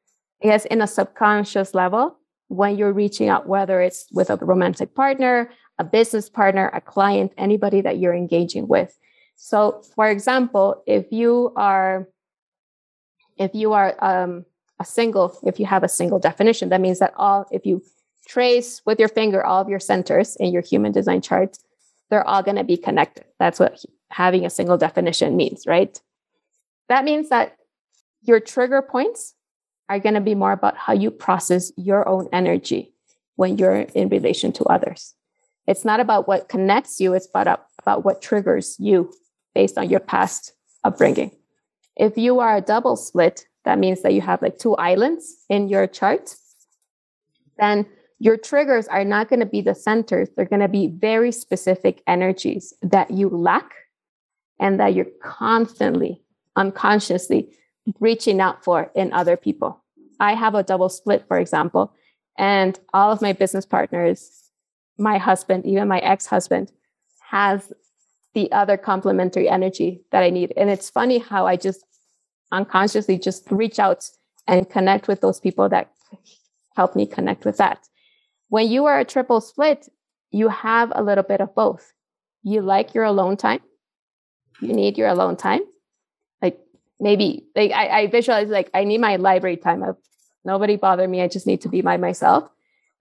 I 0.41 0.47
guess, 0.47 0.63
in 0.63 0.81
a 0.81 0.87
subconscious 0.87 1.73
level 1.73 2.19
when 2.53 2.77
you're 2.77 2.93
reaching 2.93 3.29
out, 3.29 3.47
whether 3.47 3.81
it's 3.81 4.05
with 4.11 4.29
a 4.29 4.37
romantic 4.37 4.93
partner, 4.95 5.49
a 5.79 5.83
business 5.83 6.29
partner, 6.29 6.69
a 6.73 6.81
client, 6.81 7.33
anybody 7.37 7.81
that 7.81 7.97
you're 7.97 8.13
engaging 8.13 8.67
with. 8.67 8.97
So, 9.35 9.81
for 9.95 10.07
example, 10.09 10.83
if 10.85 11.11
you 11.11 11.51
are 11.55 12.07
if 13.37 13.55
you 13.55 13.73
are 13.73 13.95
um, 13.99 14.45
a 14.79 14.85
single, 14.85 15.37
if 15.43 15.59
you 15.59 15.65
have 15.65 15.83
a 15.83 15.89
single 15.89 16.19
definition, 16.19 16.69
that 16.69 16.81
means 16.81 16.99
that 16.99 17.13
all, 17.17 17.47
if 17.51 17.65
you 17.65 17.81
trace 18.27 18.81
with 18.85 18.99
your 18.99 19.09
finger 19.09 19.43
all 19.43 19.59
of 19.59 19.69
your 19.69 19.79
centers 19.79 20.35
in 20.35 20.53
your 20.53 20.61
human 20.61 20.91
design 20.91 21.21
chart, 21.21 21.57
they're 22.09 22.27
all 22.27 22.43
going 22.43 22.57
to 22.57 22.63
be 22.63 22.77
connected. 22.77 23.25
That's 23.39 23.59
what 23.59 23.83
having 24.09 24.45
a 24.45 24.51
single 24.51 24.77
definition 24.77 25.35
means, 25.35 25.65
right? 25.65 25.99
That 26.89 27.05
means 27.05 27.29
that 27.29 27.57
your 28.21 28.39
trigger 28.39 28.83
points 28.83 29.33
are 29.89 29.99
going 29.99 30.15
to 30.15 30.21
be 30.21 30.35
more 30.35 30.51
about 30.51 30.77
how 30.77 30.93
you 30.93 31.11
process 31.11 31.71
your 31.75 32.07
own 32.07 32.29
energy 32.31 32.93
when 33.35 33.57
you're 33.57 33.75
in 33.75 34.09
relation 34.09 34.51
to 34.53 34.63
others. 34.65 35.15
It's 35.67 35.85
not 35.85 35.99
about 35.99 36.27
what 36.27 36.49
connects 36.49 36.99
you, 36.99 37.13
it's 37.13 37.27
about, 37.27 37.65
about 37.81 38.05
what 38.05 38.21
triggers 38.21 38.75
you 38.79 39.13
based 39.55 39.77
on 39.77 39.89
your 39.89 39.99
past 39.99 40.53
upbringing. 40.83 41.31
If 41.95 42.17
you 42.17 42.39
are 42.39 42.57
a 42.57 42.61
double 42.61 42.95
split, 42.95 43.47
that 43.65 43.79
means 43.79 44.01
that 44.01 44.13
you 44.13 44.21
have 44.21 44.41
like 44.41 44.57
two 44.57 44.75
islands 44.75 45.35
in 45.49 45.69
your 45.69 45.87
chart, 45.87 46.35
then 47.57 47.85
your 48.19 48.37
triggers 48.37 48.87
are 48.87 49.05
not 49.05 49.29
going 49.29 49.39
to 49.39 49.45
be 49.45 49.61
the 49.61 49.75
centers. 49.75 50.29
They're 50.35 50.45
going 50.45 50.61
to 50.61 50.67
be 50.67 50.87
very 50.87 51.31
specific 51.31 52.01
energies 52.07 52.73
that 52.81 53.11
you 53.11 53.29
lack 53.29 53.73
and 54.59 54.79
that 54.79 54.93
you're 54.93 55.07
constantly, 55.21 56.21
unconsciously 56.55 57.53
reaching 57.99 58.39
out 58.39 58.63
for 58.63 58.91
in 58.95 59.13
other 59.13 59.37
people. 59.37 59.83
I 60.19 60.33
have 60.33 60.55
a 60.55 60.63
double 60.63 60.89
split, 60.89 61.25
for 61.27 61.37
example, 61.37 61.93
and 62.37 62.79
all 62.93 63.11
of 63.11 63.21
my 63.21 63.33
business 63.33 63.65
partners, 63.65 64.49
my 64.97 65.17
husband, 65.17 65.65
even 65.65 65.87
my 65.87 65.99
ex 65.99 66.25
husband, 66.25 66.71
has 67.29 67.73
the 68.33 68.51
other 68.51 68.77
complementary 68.77 69.47
energy 69.47 70.01
that 70.11 70.23
I 70.23 70.29
need. 70.29 70.53
And 70.57 70.69
it's 70.69 70.89
funny 70.89 71.19
how 71.19 71.45
I 71.45 71.55
just 71.55 71.85
unconsciously 72.51 73.17
just 73.17 73.49
reach 73.51 73.79
out 73.79 74.09
and 74.47 74.69
connect 74.69 75.07
with 75.07 75.21
those 75.21 75.39
people 75.39 75.69
that 75.69 75.91
help 76.75 76.95
me 76.95 77.05
connect 77.05 77.45
with 77.45 77.57
that. 77.57 77.87
When 78.49 78.67
you 78.69 78.85
are 78.85 78.99
a 78.99 79.05
triple 79.05 79.41
split, 79.41 79.89
you 80.31 80.49
have 80.49 80.91
a 80.95 81.03
little 81.03 81.23
bit 81.23 81.41
of 81.41 81.53
both. 81.55 81.93
You 82.43 82.61
like 82.61 82.93
your 82.93 83.03
alone 83.03 83.37
time. 83.37 83.61
You 84.59 84.73
need 84.73 84.97
your 84.97 85.07
alone 85.07 85.37
time. 85.37 85.61
Like 87.03 87.17
maybe 87.19 87.45
like 87.55 87.71
I, 87.71 88.01
I 88.01 88.07
visualize 88.07 88.49
like 88.49 88.69
I 88.73 88.83
need 88.83 89.01
my 89.01 89.17
library 89.17 89.57
time 89.57 89.83
of 89.83 89.97
nobody 90.45 90.75
bother 90.75 91.07
me. 91.07 91.21
I 91.21 91.27
just 91.27 91.47
need 91.47 91.61
to 91.61 91.69
be 91.69 91.81
by 91.81 91.97
myself. 91.97 92.49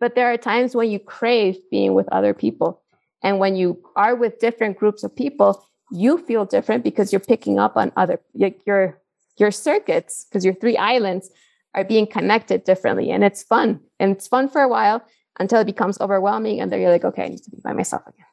But 0.01 0.15
there 0.15 0.33
are 0.33 0.37
times 0.37 0.75
when 0.75 0.91
you 0.91 0.99
crave 0.99 1.57
being 1.71 1.95
with 1.95 2.09
other 2.11 2.35
people. 2.35 2.83
And 3.23 3.39
when 3.39 3.55
you 3.55 3.83
are 3.95 4.17
with 4.17 4.41
different 4.41 4.77
groups 4.77 5.05
of 5.05 5.15
people, 5.15 5.65
you 5.93 6.19
feel 6.19 6.45
different 6.45 6.83
because 6.83 7.13
you're 7.13 7.21
picking 7.21 7.59
up 7.59 7.77
on 7.77 7.93
other 7.97 8.21
you're 8.35 8.99
your 9.39 9.51
circuits, 9.51 10.25
because 10.25 10.45
your 10.45 10.55
three 10.55 10.77
islands 10.77 11.31
are 11.75 11.85
being 11.85 12.07
connected 12.07 12.65
differently. 12.65 13.11
And 13.11 13.25
it's 13.25 13.43
fun. 13.43 13.81
And 13.99 14.13
it's 14.13 14.29
fun 14.29 14.49
for 14.49 14.61
a 14.61 14.69
while 14.69 15.03
until 15.39 15.61
it 15.61 15.65
becomes 15.65 16.01
overwhelming. 16.01 16.61
And 16.61 16.71
then 16.71 16.81
you're 16.81 16.91
like, 16.91 17.05
okay, 17.05 17.25
I 17.25 17.29
need 17.29 17.43
to 17.45 17.51
be 17.51 17.59
by 17.63 17.73
myself 17.73 18.03
again. 18.07 18.27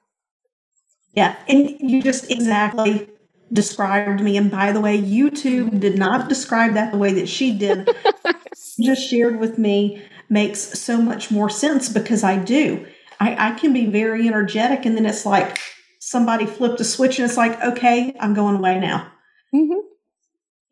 Yeah. 1.13 1.36
And 1.47 1.77
you 1.79 2.01
just 2.01 2.29
exactly 2.29 3.08
described 3.51 4.21
me. 4.21 4.38
And 4.38 4.51
by 4.51 4.71
the 4.71 4.81
way, 4.81 5.01
YouTube 5.01 5.79
did 5.79 5.97
not 5.97 6.29
describe 6.29 6.73
that 6.73 6.91
the 6.91 6.97
way 6.97 7.13
that 7.13 7.29
she 7.29 7.57
did. 7.57 7.89
just 8.81 9.09
shared 9.09 9.39
with 9.39 9.57
me 9.57 10.01
makes 10.29 10.59
so 10.79 11.01
much 11.01 11.31
more 11.31 11.49
sense 11.49 11.89
because 11.89 12.23
I 12.23 12.38
do. 12.38 12.85
I, 13.19 13.49
I 13.49 13.59
can 13.59 13.73
be 13.73 13.88
very 13.88 14.27
energetic, 14.27 14.85
and 14.85 14.95
then 14.95 15.05
it's 15.05 15.25
like 15.25 15.59
somebody 15.99 16.45
flipped 16.45 16.79
a 16.79 16.85
switch, 16.85 17.19
and 17.19 17.27
it's 17.27 17.38
like, 17.38 17.62
okay, 17.62 18.15
I'm 18.19 18.33
going 18.33 18.55
away 18.55 18.79
now. 18.79 19.12
Mm-hmm. 19.53 19.79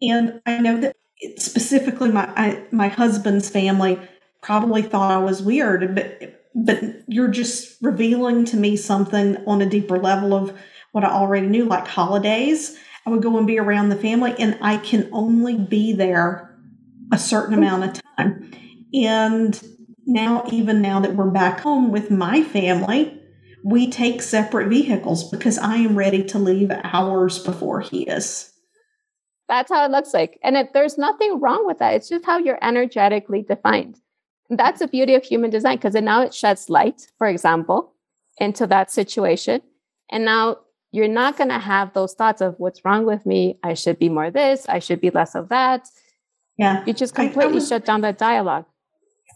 And 0.01 0.41
I 0.45 0.59
know 0.59 0.79
that 0.79 0.95
specifically 1.37 2.11
my 2.11 2.31
I, 2.37 2.63
my 2.71 2.87
husband's 2.87 3.49
family 3.49 3.99
probably 4.41 4.83
thought 4.83 5.11
I 5.11 5.17
was 5.17 5.41
weird, 5.41 5.95
but 5.95 6.37
but 6.55 6.81
you're 7.07 7.27
just 7.27 7.77
revealing 7.81 8.45
to 8.45 8.57
me 8.57 8.77
something 8.77 9.37
on 9.45 9.61
a 9.61 9.69
deeper 9.69 9.99
level 9.99 10.33
of 10.33 10.57
what 10.97 11.03
I 11.03 11.11
already 11.11 11.45
knew, 11.45 11.65
like 11.65 11.87
holidays. 11.87 12.75
I 13.05 13.11
would 13.11 13.21
go 13.21 13.37
and 13.37 13.45
be 13.45 13.59
around 13.59 13.89
the 13.89 13.95
family, 13.95 14.33
and 14.39 14.57
I 14.61 14.77
can 14.77 15.07
only 15.11 15.55
be 15.55 15.93
there 15.93 16.57
a 17.13 17.19
certain 17.19 17.53
amount 17.53 17.83
of 17.83 18.01
time. 18.17 18.51
And 18.95 19.63
now, 20.07 20.43
even 20.51 20.81
now 20.81 20.99
that 21.01 21.15
we're 21.15 21.29
back 21.29 21.59
home 21.59 21.91
with 21.91 22.09
my 22.09 22.41
family, 22.41 23.21
we 23.63 23.91
take 23.91 24.23
separate 24.23 24.69
vehicles 24.69 25.29
because 25.29 25.59
I 25.59 25.75
am 25.75 25.95
ready 25.95 26.23
to 26.23 26.39
leave 26.39 26.71
hours 26.71 27.37
before 27.37 27.81
he 27.81 28.07
is. 28.07 28.51
That's 29.47 29.71
how 29.71 29.85
it 29.85 29.91
looks 29.91 30.15
like. 30.15 30.39
And 30.43 30.57
if 30.57 30.73
there's 30.73 30.97
nothing 30.97 31.39
wrong 31.39 31.67
with 31.67 31.77
that. 31.77 31.93
It's 31.93 32.09
just 32.09 32.25
how 32.25 32.39
you're 32.39 32.57
energetically 32.63 33.43
defined. 33.43 33.99
That's 34.49 34.79
the 34.79 34.87
beauty 34.87 35.13
of 35.13 35.23
human 35.23 35.51
design 35.51 35.77
because 35.77 35.93
now 35.93 36.23
it 36.23 36.33
sheds 36.33 36.71
light, 36.71 37.05
for 37.19 37.27
example, 37.27 37.93
into 38.39 38.65
that 38.65 38.89
situation. 38.91 39.61
And 40.09 40.25
now 40.25 40.57
you're 40.91 41.07
not 41.07 41.37
going 41.37 41.49
to 41.49 41.59
have 41.59 41.93
those 41.93 42.13
thoughts 42.13 42.41
of 42.41 42.55
what's 42.57 42.83
wrong 42.85 43.05
with 43.05 43.25
me. 43.25 43.59
I 43.63 43.73
should 43.73 43.99
be 43.99 44.09
more 44.09 44.31
this. 44.31 44.67
I 44.69 44.79
should 44.79 45.01
be 45.01 45.09
less 45.09 45.35
of 45.35 45.49
that. 45.49 45.87
Yeah. 46.57 46.83
You 46.85 46.93
just 46.93 47.13
completely 47.13 47.43
I, 47.43 47.49
I 47.49 47.53
would, 47.53 47.67
shut 47.67 47.85
down 47.85 48.01
that 48.01 48.17
dialogue. 48.17 48.65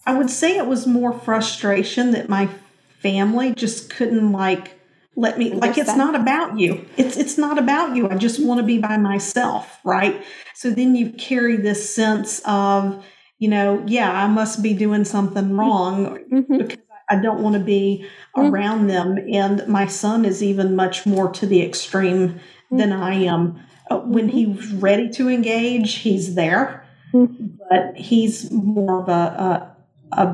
I 0.06 0.18
would 0.18 0.30
say 0.30 0.58
it 0.58 0.68
was 0.68 0.88
more 0.88 1.14
frustration 1.14 2.12
that 2.12 2.30
my 2.30 2.50
family 3.02 3.54
just 3.54 3.90
couldn't 3.90 4.32
like 4.32 4.80
let 5.16 5.38
me 5.38 5.52
like 5.52 5.78
it's 5.78 5.96
not 5.96 6.16
about 6.16 6.58
you 6.58 6.86
it's 6.96 7.18
it's 7.18 7.38
not 7.38 7.58
about 7.58 7.96
you 7.96 8.10
i 8.10 8.16
just 8.16 8.42
want 8.42 8.60
to 8.60 8.66
be 8.66 8.78
by 8.78 8.96
myself 8.96 9.80
right 9.84 10.24
so 10.56 10.70
then 10.70 10.96
you 10.96 11.12
carry 11.12 11.58
this 11.58 11.94
sense 11.94 12.42
of 12.46 13.04
you 13.38 13.50
know 13.50 13.84
yeah 13.88 14.24
i 14.24 14.28
must 14.28 14.64
be 14.64 14.74
doing 14.74 15.04
something 15.04 15.58
wrong 15.58 16.18
mm-hmm. 16.32 16.58
because 16.58 16.78
i 17.12 17.16
don't 17.16 17.42
want 17.42 17.54
to 17.54 17.60
be 17.60 18.06
mm-hmm. 18.36 18.54
around 18.54 18.88
them 18.88 19.18
and 19.32 19.66
my 19.68 19.86
son 19.86 20.26
is 20.26 20.42
even 20.42 20.76
much 20.76 21.06
more 21.06 21.32
to 21.32 21.46
the 21.46 21.62
extreme 21.62 22.30
mm-hmm. 22.30 22.78
than 22.78 22.92
i 22.92 23.14
am 23.14 23.60
uh, 23.90 23.98
when 24.00 24.28
mm-hmm. 24.28 24.54
he's 24.54 24.74
ready 24.74 25.10
to 25.10 25.30
engage 25.30 25.96
he's 25.96 26.36
there 26.36 26.86
mm-hmm. 27.14 27.48
but 27.70 27.96
he's 27.96 28.50
more 28.52 29.02
of 29.02 29.10
a, 29.10 29.76
a, 30.12 30.22
a 30.24 30.26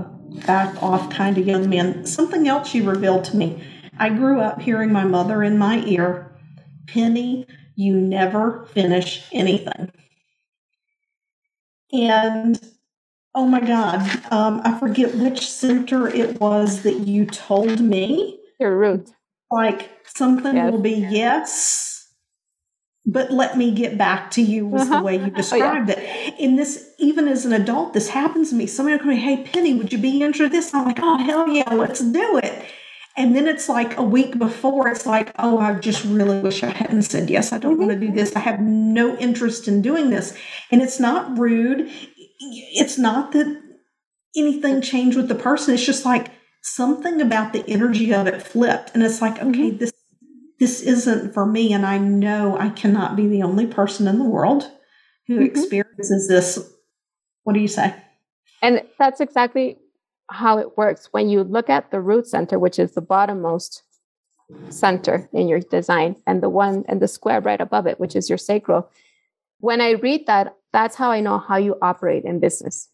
back 0.46 0.82
off 0.84 1.10
kind 1.10 1.38
of 1.38 1.48
young 1.48 1.68
man 1.70 2.06
something 2.06 2.48
else 2.48 2.74
you 2.74 2.90
revealed 2.90 3.24
to 3.24 3.36
me 3.36 3.62
I 4.00 4.10
grew 4.10 4.40
up 4.40 4.62
hearing 4.62 4.92
my 4.92 5.04
mother 5.04 5.44
in 5.44 5.58
my 5.58 5.84
ear, 5.86 6.32
Penny, 6.86 7.48
you 7.76 8.00
never 8.00 8.66
finish 8.74 9.28
anything. 9.32 9.92
And 11.92 12.60
oh 13.38 13.46
my 13.46 13.62
God, 13.62 14.02
um, 14.32 14.62
I 14.66 14.78
forget 14.80 15.14
which 15.14 15.48
center 15.48 16.08
it 16.08 16.42
was 16.42 16.82
that 16.82 17.08
you 17.08 17.28
told 17.28 17.80
me. 17.80 18.40
Your 18.60 18.76
root. 18.76 19.12
Like 19.52 19.92
something 20.08 20.56
yes. 20.56 20.72
will 20.72 20.82
be 20.82 21.08
yes, 21.08 22.12
but 23.06 23.32
let 23.32 23.56
me 23.56 23.74
get 23.76 23.96
back 23.96 24.32
to 24.32 24.42
you 24.42 24.66
was 24.66 24.82
uh-huh. 24.82 24.98
the 24.98 25.04
way 25.04 25.18
you 25.24 25.30
described 25.30 25.92
oh, 25.92 25.94
yeah. 25.96 26.30
it. 26.30 26.40
In 26.40 26.56
this, 26.56 26.90
even 26.98 27.28
as 27.28 27.46
an 27.46 27.54
adult, 27.54 27.94
this 27.94 28.10
happens 28.10 28.50
to 28.50 28.56
me. 28.56 28.66
Somebody 28.66 28.98
will 28.98 29.04
come, 29.04 29.12
hey, 29.12 29.44
Penny, 29.44 29.76
would 29.76 29.94
you 29.94 30.00
be 30.00 30.22
interested 30.22 30.46
in 30.46 30.52
this? 30.52 30.74
I'm 30.74 30.86
like, 30.86 31.00
oh, 31.00 31.18
hell 31.18 31.48
yeah, 31.48 31.72
let's 31.72 32.02
do 32.02 32.40
it. 32.44 32.66
And 33.16 33.36
then 33.36 33.48
it's 33.48 33.70
like 33.70 33.98
a 33.98 34.04
week 34.04 34.38
before, 34.38 34.88
it's 34.90 35.06
like, 35.06 35.32
oh, 35.40 35.58
I 35.58 35.74
just 35.76 36.04
really 36.06 36.40
wish 36.40 36.62
I 36.64 36.70
hadn't 36.70 37.02
said 37.04 37.30
yes. 37.30 37.52
I 37.52 37.58
don't 37.58 37.80
want 37.80 37.90
to 37.92 38.00
do 38.00 38.12
this. 38.12 38.36
I 38.36 38.40
have 38.40 38.60
no 38.60 39.18
interest 39.18 39.68
in 39.68 39.82
doing 39.82 40.10
this. 40.10 40.38
And 40.72 40.82
it's 40.82 41.00
not 41.00 41.38
rude. 41.38 41.90
It's 42.40 42.98
not 42.98 43.32
that 43.32 43.62
anything 44.36 44.82
changed 44.82 45.18
with 45.18 45.28
the 45.28 45.36
person. 45.36 45.74
It's 45.74 45.86
just 45.86 46.06
like 46.06 46.32
something 46.62 47.22
about 47.22 47.54
the 47.54 47.68
energy 47.68 48.14
of 48.14 48.28
it 48.28 48.42
flipped. 48.42 48.92
And 48.94 49.04
it's 49.04 49.22
like, 49.22 49.38
okay, 49.42 49.72
mm-hmm. 49.72 49.78
this 49.78 49.92
this 50.60 50.82
isn't 50.82 51.34
for 51.34 51.46
me. 51.46 51.72
And 51.72 51.86
I 51.86 51.98
know 51.98 52.58
I 52.58 52.70
cannot 52.70 53.16
be 53.16 53.28
the 53.28 53.44
only 53.44 53.68
person 53.68 54.08
in 54.08 54.18
the 54.18 54.26
world 54.26 54.70
who 55.28 55.36
mm-hmm. 55.36 55.46
experiences 55.46 56.28
this. 56.28 56.72
What 57.44 57.54
do 57.54 57.60
you 57.60 57.68
say? 57.68 57.96
And 58.62 58.82
that's 58.98 59.22
exactly 59.22 59.78
how 60.30 60.58
it 60.58 60.78
works 60.78 61.10
when 61.12 61.30
you 61.30 61.44
look 61.44 61.70
at 61.70 61.92
the 61.92 62.02
root 62.02 62.28
center, 62.28 62.60
which 62.60 62.80
is 62.80 62.94
the 62.94 63.02
bottommost 63.02 63.84
center 64.70 65.30
in 65.32 65.48
your 65.48 65.60
design, 65.60 66.16
and 66.26 66.42
the 66.42 66.50
one 66.50 66.86
and 66.88 67.02
the 67.02 67.08
square 67.08 67.42
right 67.42 67.62
above 67.62 67.86
it, 67.86 68.00
which 68.00 68.16
is 68.16 68.30
your 68.30 68.38
sacral. 68.38 68.90
When 69.60 69.82
I 69.82 69.92
read 69.92 70.28
that, 70.28 70.56
that's 70.74 70.96
how 70.96 71.12
I 71.12 71.22
know 71.22 71.40
how 71.40 71.58
you 71.58 71.76
operate 71.82 72.24
in 72.26 72.40
business. 72.40 72.90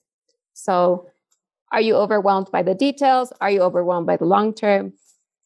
So, 0.54 1.10
are 1.72 1.82
you 1.82 1.96
overwhelmed 1.96 2.52
by 2.52 2.62
the 2.62 2.76
details? 2.76 3.34
Are 3.42 3.50
you 3.50 3.62
overwhelmed 3.62 4.06
by 4.06 4.18
the 4.18 4.26
long 4.26 4.54
term, 4.54 4.94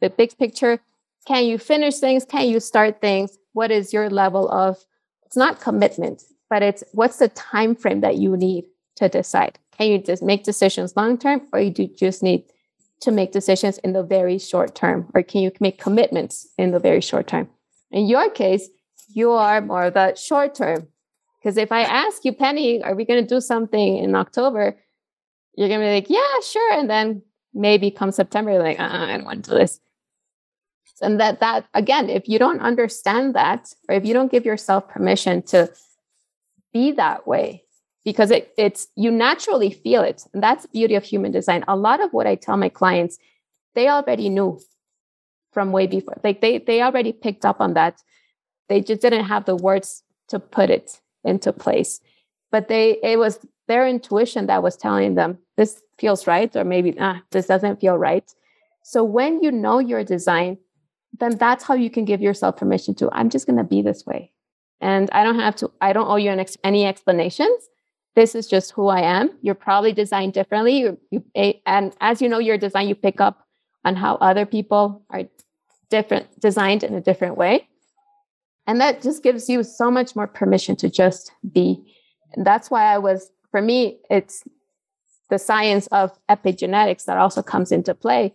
the 0.01 0.09
big 0.09 0.37
picture? 0.37 0.79
Can 1.25 1.45
you 1.45 1.57
finish 1.57 1.99
things? 1.99 2.25
Can 2.25 2.49
you 2.49 2.59
start 2.59 3.01
things? 3.01 3.37
What 3.53 3.71
is 3.71 3.93
your 3.93 4.09
level 4.09 4.49
of 4.49 4.77
it's 5.25 5.37
not 5.37 5.59
commitment, 5.59 6.23
but 6.49 6.63
it's 6.63 6.83
what's 6.93 7.17
the 7.17 7.29
time 7.29 7.75
frame 7.75 8.01
that 8.01 8.17
you 8.17 8.37
need 8.37 8.65
to 8.95 9.09
decide? 9.09 9.59
Can 9.77 9.87
you 9.87 9.99
just 9.99 10.23
make 10.23 10.43
decisions 10.43 10.95
long 10.95 11.17
term, 11.17 11.41
or 11.53 11.59
you 11.59 11.71
do 11.71 11.87
just 11.87 12.23
need 12.23 12.43
to 13.01 13.11
make 13.11 13.31
decisions 13.31 13.77
in 13.79 13.93
the 13.93 14.03
very 14.03 14.37
short 14.39 14.75
term, 14.75 15.09
or 15.13 15.23
can 15.23 15.41
you 15.41 15.51
make 15.59 15.79
commitments 15.79 16.47
in 16.57 16.71
the 16.71 16.79
very 16.79 17.01
short 17.01 17.27
term? 17.27 17.49
In 17.91 18.07
your 18.07 18.29
case, 18.29 18.69
you 19.13 19.31
are 19.31 19.61
more 19.61 19.89
the 19.89 20.15
short 20.15 20.55
term. 20.55 20.87
Because 21.47 21.55
if 21.55 21.71
I 21.71 21.83
ask 21.83 22.25
you, 22.25 22.33
Penny, 22.33 22.83
are 22.83 22.93
we 22.93 23.05
going 23.05 23.23
to 23.23 23.35
do 23.35 23.39
something 23.39 23.99
in 23.99 24.15
October? 24.15 24.75
You're 25.55 25.69
going 25.69 25.79
to 25.79 25.85
be 25.85 25.93
like, 25.93 26.09
yeah, 26.09 26.41
sure. 26.43 26.73
And 26.73 26.89
then 26.89 27.21
maybe 27.53 27.89
come 27.89 28.11
September, 28.11 28.59
like, 28.59 28.77
uh 28.77 28.83
I 28.83 29.15
don't 29.15 29.23
want 29.23 29.45
to 29.45 29.51
do 29.51 29.57
this. 29.57 29.79
And 31.01 31.21
that, 31.21 31.39
that 31.39 31.65
again, 31.73 32.09
if 32.09 32.27
you 32.27 32.37
don't 32.37 32.59
understand 32.59 33.33
that, 33.35 33.73
or 33.87 33.95
if 33.95 34.03
you 34.03 34.13
don't 34.13 34.29
give 34.29 34.45
yourself 34.45 34.89
permission 34.89 35.41
to 35.43 35.71
be 36.73 36.91
that 36.91 37.25
way, 37.25 37.63
because 38.03 38.29
it, 38.29 38.53
it's 38.57 38.89
you 38.97 39.09
naturally 39.09 39.71
feel 39.71 40.01
it 40.01 40.25
and 40.33 40.43
that's 40.43 40.63
the 40.63 40.69
beauty 40.73 40.95
of 40.95 41.03
human 41.05 41.31
design 41.31 41.61
a 41.67 41.75
lot 41.75 42.01
of 42.01 42.13
what 42.13 42.25
i 42.25 42.35
tell 42.35 42.55
my 42.55 42.69
clients 42.69 43.17
they 43.75 43.89
already 43.89 44.29
knew 44.29 44.57
from 45.51 45.73
way 45.73 45.87
before 45.87 46.17
like 46.23 46.39
they 46.39 46.57
they 46.57 46.81
already 46.81 47.11
picked 47.11 47.43
up 47.43 47.59
on 47.59 47.73
that 47.73 48.01
they 48.69 48.79
just 48.79 49.01
didn't 49.01 49.25
have 49.25 49.43
the 49.43 49.57
words 49.57 50.03
to 50.29 50.39
put 50.39 50.69
it 50.69 51.01
into 51.23 51.51
place 51.51 51.99
but 52.51 52.67
they 52.67 52.97
it 53.03 53.17
was 53.17 53.39
their 53.67 53.87
intuition 53.87 54.47
that 54.47 54.63
was 54.63 54.75
telling 54.75 55.15
them 55.15 55.37
this 55.57 55.81
feels 55.97 56.27
right 56.27 56.55
or 56.55 56.63
maybe 56.63 56.95
ah, 56.99 57.21
this 57.31 57.47
doesn't 57.47 57.79
feel 57.79 57.97
right 57.97 58.33
so 58.83 59.03
when 59.03 59.41
you 59.43 59.51
know 59.51 59.79
your 59.79 60.03
design 60.03 60.57
then 61.19 61.37
that's 61.37 61.63
how 61.63 61.73
you 61.73 61.89
can 61.89 62.05
give 62.05 62.21
yourself 62.21 62.57
permission 62.57 62.93
to 62.93 63.09
i'm 63.11 63.29
just 63.29 63.45
going 63.45 63.57
to 63.57 63.63
be 63.63 63.81
this 63.81 64.05
way 64.05 64.31
and 64.79 65.09
i 65.11 65.23
don't 65.23 65.39
have 65.39 65.55
to 65.55 65.71
i 65.81 65.91
don't 65.91 66.07
owe 66.07 66.15
you 66.15 66.29
an 66.29 66.39
ex- 66.39 66.57
any 66.63 66.85
explanations 66.85 67.69
this 68.17 68.33
is 68.33 68.47
just 68.47 68.71
who 68.71 68.87
I 68.87 69.01
am. 69.01 69.29
You're 69.43 69.53
probably 69.53 69.93
designed 69.93 70.33
differently. 70.33 70.79
You, 70.79 70.97
you, 71.11 71.23
and 71.67 71.95
as 72.01 72.19
you 72.19 72.27
know 72.27 72.39
your 72.39 72.57
design, 72.57 72.87
you 72.87 72.95
pick 72.95 73.21
up 73.21 73.45
on 73.85 73.95
how 73.95 74.15
other 74.15 74.43
people 74.43 75.03
are 75.11 75.25
different, 75.91 76.25
designed 76.39 76.83
in 76.83 76.95
a 76.95 76.99
different 76.99 77.37
way. 77.37 77.69
And 78.67 78.81
that 78.81 79.01
just 79.01 79.23
gives 79.23 79.49
you 79.49 79.63
so 79.63 79.89
much 79.89 80.15
more 80.15 80.27
permission 80.27 80.75
to 80.77 80.89
just 80.89 81.31
be. 81.51 81.81
And 82.33 82.45
that's 82.45 82.69
why 82.69 82.93
I 82.93 82.97
was, 82.97 83.31
for 83.49 83.61
me, 83.61 83.99
it's 84.09 84.43
the 85.29 85.39
science 85.39 85.87
of 85.87 86.11
epigenetics 86.29 87.05
that 87.05 87.17
also 87.17 87.41
comes 87.41 87.71
into 87.71 87.95
play. 87.95 88.33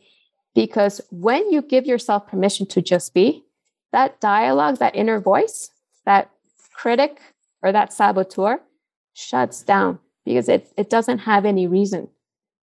Because 0.55 1.01
when 1.11 1.51
you 1.51 1.62
give 1.62 1.87
yourself 1.87 2.27
permission 2.27 2.66
to 2.66 2.83
just 2.83 3.14
be, 3.14 3.45
that 3.92 4.21
dialogue, 4.21 4.79
that 4.79 4.97
inner 4.97 5.21
voice, 5.21 5.71
that 6.07 6.31
critic 6.75 7.21
or 7.62 7.73
that 7.73 7.92
saboteur, 7.92 8.61
shuts 9.14 9.62
down 9.62 9.99
because 10.25 10.49
it, 10.49 10.73
it 10.77 10.88
doesn't 10.88 11.18
have 11.18 11.45
any 11.45 11.66
reason 11.66 12.09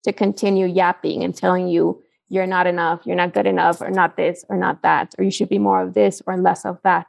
to 0.05 0.13
continue 0.13 0.67
yapping 0.67 1.25
and 1.25 1.35
telling 1.35 1.69
you 1.69 2.01
you're 2.29 2.47
not 2.47 2.67
enough, 2.67 3.01
you're 3.05 3.17
not 3.17 3.33
good 3.33 3.47
enough, 3.47 3.81
or 3.81 3.91
not 3.91 4.17
this 4.17 4.45
or 4.49 4.57
not 4.57 4.83
that, 4.83 5.15
or 5.19 5.25
you 5.25 5.31
should 5.31 5.49
be 5.49 5.59
more 5.59 5.83
of 5.83 5.95
this 5.95 6.23
or 6.27 6.37
less 6.37 6.65
of 6.65 6.79
that. 6.85 7.07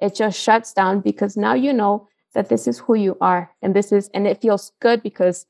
It 0.00 0.14
just 0.14 0.38
shuts 0.38 0.72
down 0.72 1.00
because 1.00 1.36
now 1.36 1.54
you 1.54 1.72
know 1.72 2.08
that 2.34 2.48
this 2.48 2.66
is 2.66 2.78
who 2.78 2.94
you 2.94 3.16
are. 3.20 3.50
And 3.62 3.74
this 3.74 3.92
is, 3.92 4.10
and 4.14 4.26
it 4.26 4.40
feels 4.40 4.72
good 4.80 5.02
because 5.02 5.46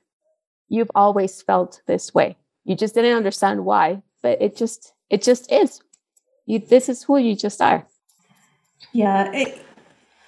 you've 0.68 0.90
always 0.94 1.42
felt 1.42 1.82
this 1.86 2.14
way. 2.14 2.36
You 2.64 2.76
just 2.76 2.94
didn't 2.94 3.16
understand 3.16 3.64
why, 3.64 4.02
but 4.22 4.40
it 4.40 4.56
just, 4.56 4.92
it 5.10 5.22
just 5.22 5.50
is. 5.50 5.80
You, 6.46 6.58
this 6.58 6.88
is 6.88 7.04
who 7.04 7.18
you 7.18 7.34
just 7.34 7.60
are. 7.60 7.86
Yeah. 8.92 9.30
It, 9.32 9.62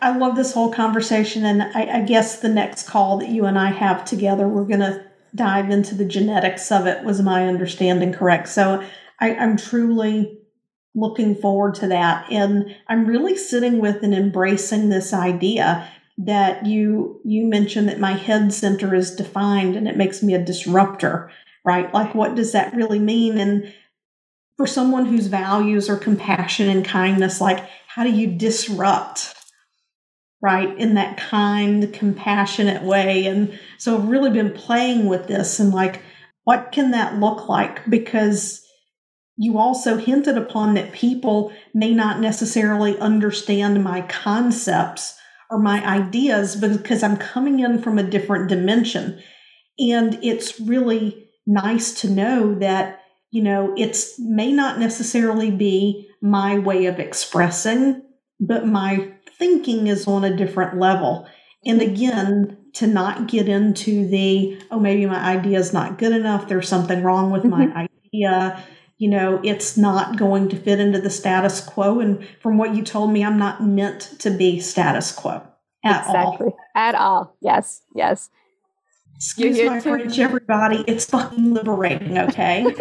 I 0.02 0.16
love 0.16 0.36
this 0.36 0.54
whole 0.54 0.72
conversation, 0.72 1.44
and 1.44 1.62
I, 1.62 1.98
I, 1.98 2.00
guess 2.02 2.40
the 2.40 2.48
next 2.48 2.88
call 2.88 3.18
that 3.18 3.28
you 3.28 3.44
and 3.44 3.58
I 3.58 3.70
have 3.70 4.02
together, 4.04 4.48
we're 4.48 4.64
going 4.64 4.80
to 4.80 5.04
dive 5.34 5.68
into 5.68 5.94
the 5.94 6.06
genetics 6.06 6.72
of 6.72 6.86
it. 6.86 7.04
Was 7.04 7.20
my 7.20 7.46
understanding 7.46 8.12
correct? 8.12 8.48
So 8.48 8.82
I, 9.18 9.34
I'm 9.34 9.58
truly 9.58 10.39
looking 10.94 11.34
forward 11.34 11.74
to 11.76 11.88
that, 11.88 12.30
and 12.30 12.74
I'm 12.88 13.06
really 13.06 13.36
sitting 13.36 13.78
with 13.80 14.02
and 14.02 14.14
embracing 14.14 14.88
this 14.88 15.12
idea 15.12 15.88
that 16.18 16.66
you 16.66 17.20
you 17.24 17.46
mentioned 17.46 17.88
that 17.88 18.00
my 18.00 18.12
head 18.12 18.52
center 18.52 18.94
is 18.94 19.14
defined, 19.14 19.76
and 19.76 19.88
it 19.88 19.96
makes 19.96 20.22
me 20.22 20.34
a 20.34 20.44
disruptor, 20.44 21.30
right? 21.64 21.92
Like, 21.94 22.14
what 22.14 22.34
does 22.34 22.52
that 22.52 22.74
really 22.74 22.98
mean? 22.98 23.38
And 23.38 23.72
for 24.56 24.66
someone 24.66 25.06
whose 25.06 25.26
values 25.26 25.88
are 25.88 25.96
compassion 25.96 26.68
and 26.68 26.84
kindness, 26.84 27.40
like 27.40 27.66
how 27.86 28.04
do 28.04 28.10
you 28.10 28.26
disrupt 28.26 29.34
right 30.42 30.78
in 30.78 30.94
that 30.94 31.16
kind 31.16 31.92
compassionate 31.92 32.82
way 32.82 33.26
and 33.26 33.58
so 33.78 33.96
i've 33.96 34.08
really 34.08 34.30
been 34.30 34.52
playing 34.52 35.06
with 35.06 35.26
this 35.26 35.60
and 35.60 35.72
like 35.72 36.02
what 36.44 36.72
can 36.72 36.92
that 36.92 37.18
look 37.18 37.48
like 37.48 37.84
because 37.90 38.66
you 39.42 39.56
also 39.56 39.96
hinted 39.96 40.36
upon 40.36 40.74
that 40.74 40.92
people 40.92 41.50
may 41.72 41.94
not 41.94 42.20
necessarily 42.20 42.98
understand 42.98 43.82
my 43.82 44.02
concepts 44.02 45.16
or 45.50 45.58
my 45.58 45.82
ideas 45.82 46.56
because 46.56 47.02
I'm 47.02 47.16
coming 47.16 47.60
in 47.60 47.80
from 47.80 47.98
a 47.98 48.02
different 48.02 48.50
dimension. 48.50 49.18
And 49.78 50.18
it's 50.22 50.60
really 50.60 51.26
nice 51.46 52.02
to 52.02 52.10
know 52.10 52.54
that, 52.56 53.00
you 53.30 53.42
know, 53.42 53.72
it's 53.78 54.16
may 54.18 54.52
not 54.52 54.78
necessarily 54.78 55.50
be 55.50 56.06
my 56.20 56.58
way 56.58 56.84
of 56.84 57.00
expressing, 57.00 58.02
but 58.40 58.66
my 58.66 59.10
thinking 59.38 59.86
is 59.86 60.06
on 60.06 60.22
a 60.22 60.36
different 60.36 60.78
level. 60.78 61.26
And 61.64 61.80
again, 61.80 62.58
to 62.74 62.86
not 62.86 63.26
get 63.26 63.48
into 63.48 64.06
the, 64.06 64.60
oh, 64.70 64.78
maybe 64.78 65.06
my 65.06 65.18
idea 65.18 65.58
is 65.60 65.72
not 65.72 65.96
good 65.96 66.12
enough, 66.12 66.46
there's 66.46 66.68
something 66.68 67.02
wrong 67.02 67.30
with 67.30 67.44
mm-hmm. 67.44 67.72
my 67.72 67.88
idea 68.12 68.62
you 69.00 69.08
know, 69.08 69.40
it's 69.42 69.78
not 69.78 70.18
going 70.18 70.46
to 70.50 70.56
fit 70.56 70.78
into 70.78 71.00
the 71.00 71.08
status 71.08 71.62
quo. 71.62 72.00
And 72.00 72.28
from 72.42 72.58
what 72.58 72.74
you 72.74 72.82
told 72.82 73.10
me, 73.10 73.24
I'm 73.24 73.38
not 73.38 73.64
meant 73.64 74.02
to 74.18 74.30
be 74.30 74.60
status 74.60 75.10
quo 75.10 75.42
at 75.82 76.04
exactly. 76.04 76.48
all. 76.48 76.56
At 76.76 76.94
all. 76.94 77.34
Yes. 77.40 77.80
Yes. 77.94 78.28
Excuse 79.16 79.58
my 79.66 79.80
French, 79.80 80.18
everybody. 80.18 80.84
It's 80.86 81.06
fucking 81.06 81.54
liberating, 81.54 82.18
okay? 82.18 82.66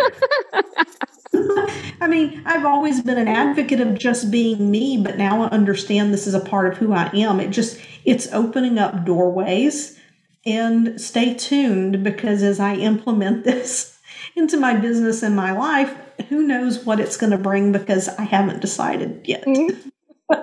I 2.01 2.07
mean, 2.07 2.41
I've 2.45 2.65
always 2.65 3.01
been 3.01 3.17
an 3.17 3.29
advocate 3.29 3.79
of 3.79 3.97
just 3.97 4.29
being 4.29 4.69
me, 4.69 5.01
but 5.01 5.17
now 5.17 5.43
I 5.43 5.47
understand 5.47 6.13
this 6.13 6.27
is 6.27 6.33
a 6.33 6.41
part 6.41 6.67
of 6.69 6.77
who 6.77 6.91
I 6.91 7.09
am. 7.13 7.39
It 7.39 7.51
just 7.51 7.79
it's 8.03 8.27
opening 8.33 8.77
up 8.77 9.05
doorways 9.05 9.97
and 10.45 10.99
stay 10.99 11.33
tuned 11.33 12.03
because 12.03 12.43
as 12.43 12.59
I 12.59 12.75
implement 12.75 13.43
this 13.45 13.98
into 14.35 14.57
my 14.57 14.75
business 14.75 15.23
and 15.23 15.35
my 15.35 15.51
life, 15.51 15.95
who 16.29 16.43
knows 16.43 16.85
what 16.85 16.99
it's 16.99 17.17
going 17.17 17.31
to 17.31 17.37
bring 17.37 17.71
because 17.71 18.07
I 18.09 18.23
haven't 18.23 18.61
decided 18.61 19.21
yet. 19.25 19.45
Mm-hmm. 19.45 19.89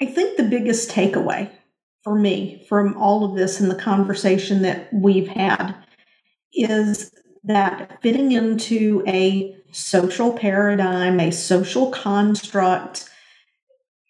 I 0.00 0.06
think 0.06 0.36
the 0.36 0.44
biggest 0.44 0.90
takeaway 0.90 1.50
for 2.02 2.14
me 2.14 2.64
from 2.68 2.96
all 2.96 3.24
of 3.24 3.36
this 3.36 3.60
and 3.60 3.70
the 3.70 3.76
conversation 3.76 4.62
that 4.62 4.92
we've 4.92 5.28
had 5.28 5.74
is 6.52 7.12
that 7.44 8.00
fitting 8.02 8.32
into 8.32 9.02
a 9.06 9.56
social 9.72 10.32
paradigm, 10.32 11.20
a 11.20 11.30
social 11.30 11.90
construct, 11.90 13.08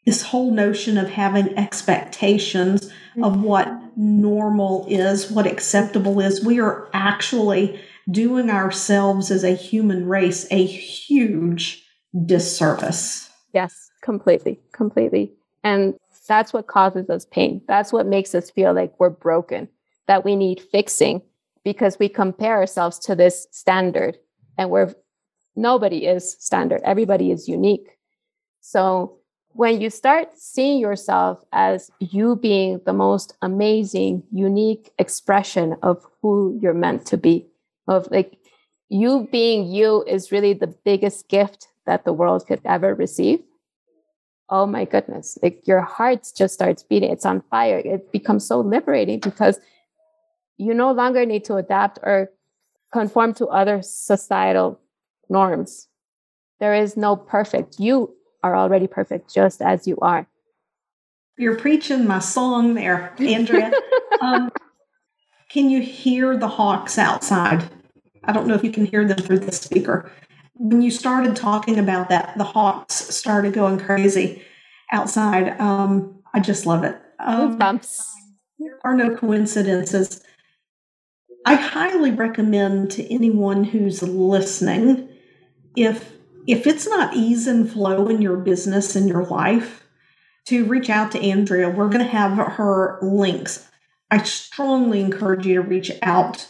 this 0.04 0.22
whole 0.22 0.50
notion 0.50 0.98
of 0.98 1.08
having 1.10 1.56
expectations 1.56 2.86
of 3.22 3.34
mm-hmm. 3.34 3.42
what 3.42 3.96
normal 3.96 4.86
is, 4.88 5.30
what 5.30 5.46
acceptable 5.46 6.20
is, 6.20 6.44
we 6.44 6.60
are 6.60 6.88
actually 6.92 7.80
doing 8.10 8.50
ourselves 8.50 9.30
as 9.30 9.44
a 9.44 9.54
human 9.54 10.06
race 10.06 10.46
a 10.50 10.64
huge 10.64 11.84
disservice. 12.26 13.30
Yes, 13.52 13.90
completely, 14.02 14.60
completely. 14.72 15.32
And 15.64 15.94
that's 16.28 16.52
what 16.52 16.66
causes 16.66 17.08
us 17.10 17.26
pain. 17.26 17.62
That's 17.68 17.92
what 17.92 18.06
makes 18.06 18.34
us 18.34 18.50
feel 18.50 18.72
like 18.72 18.98
we're 18.98 19.10
broken, 19.10 19.68
that 20.06 20.24
we 20.24 20.36
need 20.36 20.60
fixing 20.60 21.22
because 21.64 21.98
we 21.98 22.08
compare 22.08 22.56
ourselves 22.56 22.98
to 23.00 23.14
this 23.14 23.46
standard 23.50 24.18
and 24.58 24.70
we're 24.70 24.94
nobody 25.54 26.06
is 26.06 26.36
standard, 26.38 26.80
everybody 26.84 27.30
is 27.30 27.48
unique. 27.48 27.98
So 28.60 29.18
when 29.54 29.80
you 29.80 29.90
start 29.90 30.30
seeing 30.36 30.78
yourself 30.78 31.44
as 31.52 31.90
you 32.00 32.36
being 32.36 32.80
the 32.86 32.92
most 32.92 33.36
amazing, 33.42 34.22
unique 34.32 34.92
expression 34.98 35.76
of 35.82 36.04
who 36.20 36.58
you're 36.62 36.72
meant 36.72 37.06
to 37.06 37.18
be, 37.18 37.46
of 37.88 38.08
like 38.10 38.38
you 38.88 39.28
being 39.32 39.66
you 39.66 40.04
is 40.06 40.32
really 40.32 40.52
the 40.52 40.74
biggest 40.84 41.28
gift 41.28 41.68
that 41.86 42.04
the 42.04 42.12
world 42.12 42.46
could 42.46 42.60
ever 42.64 42.94
receive. 42.94 43.40
Oh 44.48 44.66
my 44.66 44.84
goodness 44.84 45.38
like 45.42 45.66
your 45.66 45.80
heart 45.80 46.28
just 46.36 46.54
starts 46.54 46.82
beating. 46.82 47.10
It's 47.10 47.26
on 47.26 47.42
fire. 47.50 47.78
It 47.78 48.12
becomes 48.12 48.46
so 48.46 48.60
liberating 48.60 49.20
because 49.20 49.58
you 50.58 50.74
no 50.74 50.92
longer 50.92 51.24
need 51.26 51.44
to 51.46 51.56
adapt 51.56 51.98
or 52.02 52.30
conform 52.92 53.34
to 53.34 53.46
other 53.46 53.82
societal 53.82 54.78
norms. 55.28 55.88
There 56.60 56.74
is 56.74 56.96
no 56.96 57.16
perfect. 57.16 57.80
You 57.80 58.14
are 58.42 58.54
already 58.54 58.86
perfect 58.86 59.32
just 59.32 59.62
as 59.62 59.86
you 59.86 59.96
are. 60.02 60.26
You're 61.38 61.56
preaching 61.56 62.06
my 62.06 62.18
song 62.18 62.74
there 62.74 63.14
andrea. 63.18 63.72
Um, 64.20 64.52
can 65.52 65.68
you 65.68 65.82
hear 65.82 66.36
the 66.36 66.48
hawks 66.48 66.98
outside? 66.98 67.68
I 68.24 68.32
don't 68.32 68.46
know 68.46 68.54
if 68.54 68.64
you 68.64 68.72
can 68.72 68.86
hear 68.86 69.04
them 69.04 69.18
through 69.18 69.40
the 69.40 69.52
speaker. 69.52 70.10
When 70.54 70.80
you 70.80 70.90
started 70.90 71.36
talking 71.36 71.78
about 71.78 72.08
that, 72.08 72.38
the 72.38 72.44
hawks 72.44 72.94
started 72.94 73.52
going 73.52 73.78
crazy 73.78 74.42
outside. 74.92 75.60
Um, 75.60 76.22
I 76.32 76.40
just 76.40 76.64
love 76.64 76.84
it. 76.84 76.96
Um, 77.18 77.58
bumps. 77.58 78.02
There 78.58 78.78
are 78.84 78.94
no 78.94 79.14
coincidences. 79.14 80.22
I 81.44 81.56
highly 81.56 82.12
recommend 82.12 82.90
to 82.92 83.12
anyone 83.12 83.64
who's 83.64 84.02
listening 84.02 85.08
if 85.76 86.12
if 86.46 86.66
it's 86.66 86.88
not 86.88 87.14
ease 87.14 87.46
and 87.46 87.70
flow 87.70 88.08
in 88.08 88.22
your 88.22 88.36
business 88.36 88.96
and 88.96 89.08
your 89.08 89.24
life 89.24 89.84
to 90.46 90.64
reach 90.64 90.88
out 90.88 91.12
to 91.12 91.20
Andrea. 91.20 91.68
We're 91.68 91.88
going 91.88 92.04
to 92.04 92.10
have 92.10 92.36
her 92.38 92.98
links 93.02 93.68
I 94.12 94.22
strongly 94.24 95.00
encourage 95.00 95.46
you 95.46 95.54
to 95.54 95.62
reach 95.66 95.90
out 96.02 96.46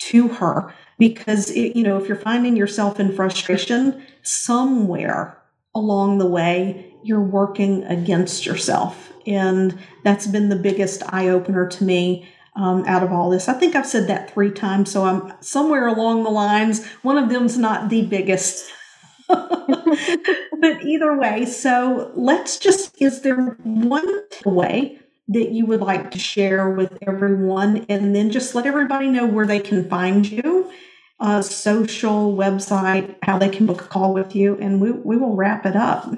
to 0.00 0.28
her 0.28 0.74
because 0.98 1.50
it, 1.50 1.74
you 1.74 1.82
know 1.82 1.96
if 1.96 2.06
you're 2.06 2.16
finding 2.16 2.56
yourself 2.56 3.00
in 3.00 3.10
frustration 3.10 4.04
somewhere 4.22 5.42
along 5.74 6.18
the 6.18 6.26
way 6.26 6.92
you're 7.02 7.22
working 7.22 7.84
against 7.84 8.44
yourself. 8.44 9.14
And 9.26 9.78
that's 10.04 10.26
been 10.26 10.50
the 10.50 10.56
biggest 10.56 11.02
eye 11.12 11.28
opener 11.28 11.66
to 11.66 11.84
me 11.84 12.28
um, 12.54 12.84
out 12.86 13.02
of 13.02 13.12
all 13.12 13.30
this. 13.30 13.48
I 13.48 13.54
think 13.54 13.74
i've 13.74 13.86
said 13.86 14.08
that 14.08 14.30
three 14.32 14.50
times 14.50 14.90
so 14.90 15.04
i'm 15.04 15.32
somewhere 15.40 15.86
along 15.86 16.22
the 16.22 16.30
lines. 16.30 16.86
One 17.00 17.16
of 17.16 17.30
them's 17.30 17.56
not 17.56 17.88
the 17.88 18.04
biggest. 18.06 18.70
But 19.28 20.84
either 20.84 21.16
way 21.16 21.46
so 21.46 22.12
let's 22.14 22.58
just 22.58 23.00
is 23.00 23.22
there 23.22 23.56
one 23.62 24.22
way 24.44 25.00
that 25.28 25.50
you 25.50 25.66
would 25.66 25.80
like 25.80 26.10
to 26.12 26.18
share 26.18 26.70
with 26.70 26.98
everyone 27.02 27.84
and 27.88 28.14
then 28.14 28.30
just 28.30 28.54
let 28.54 28.66
everybody 28.66 29.08
know 29.08 29.26
where 29.26 29.46
they 29.46 29.58
can 29.58 29.88
find 29.88 30.30
you 30.30 30.70
uh, 31.18 31.42
social 31.42 32.36
website 32.36 33.16
how 33.22 33.38
they 33.38 33.48
can 33.48 33.66
book 33.66 33.80
a 33.80 33.86
call 33.86 34.12
with 34.12 34.36
you 34.36 34.56
and 34.58 34.80
we, 34.80 34.92
we 34.92 35.16
will 35.16 35.34
wrap 35.34 35.64
it 35.66 35.74
up. 35.74 36.12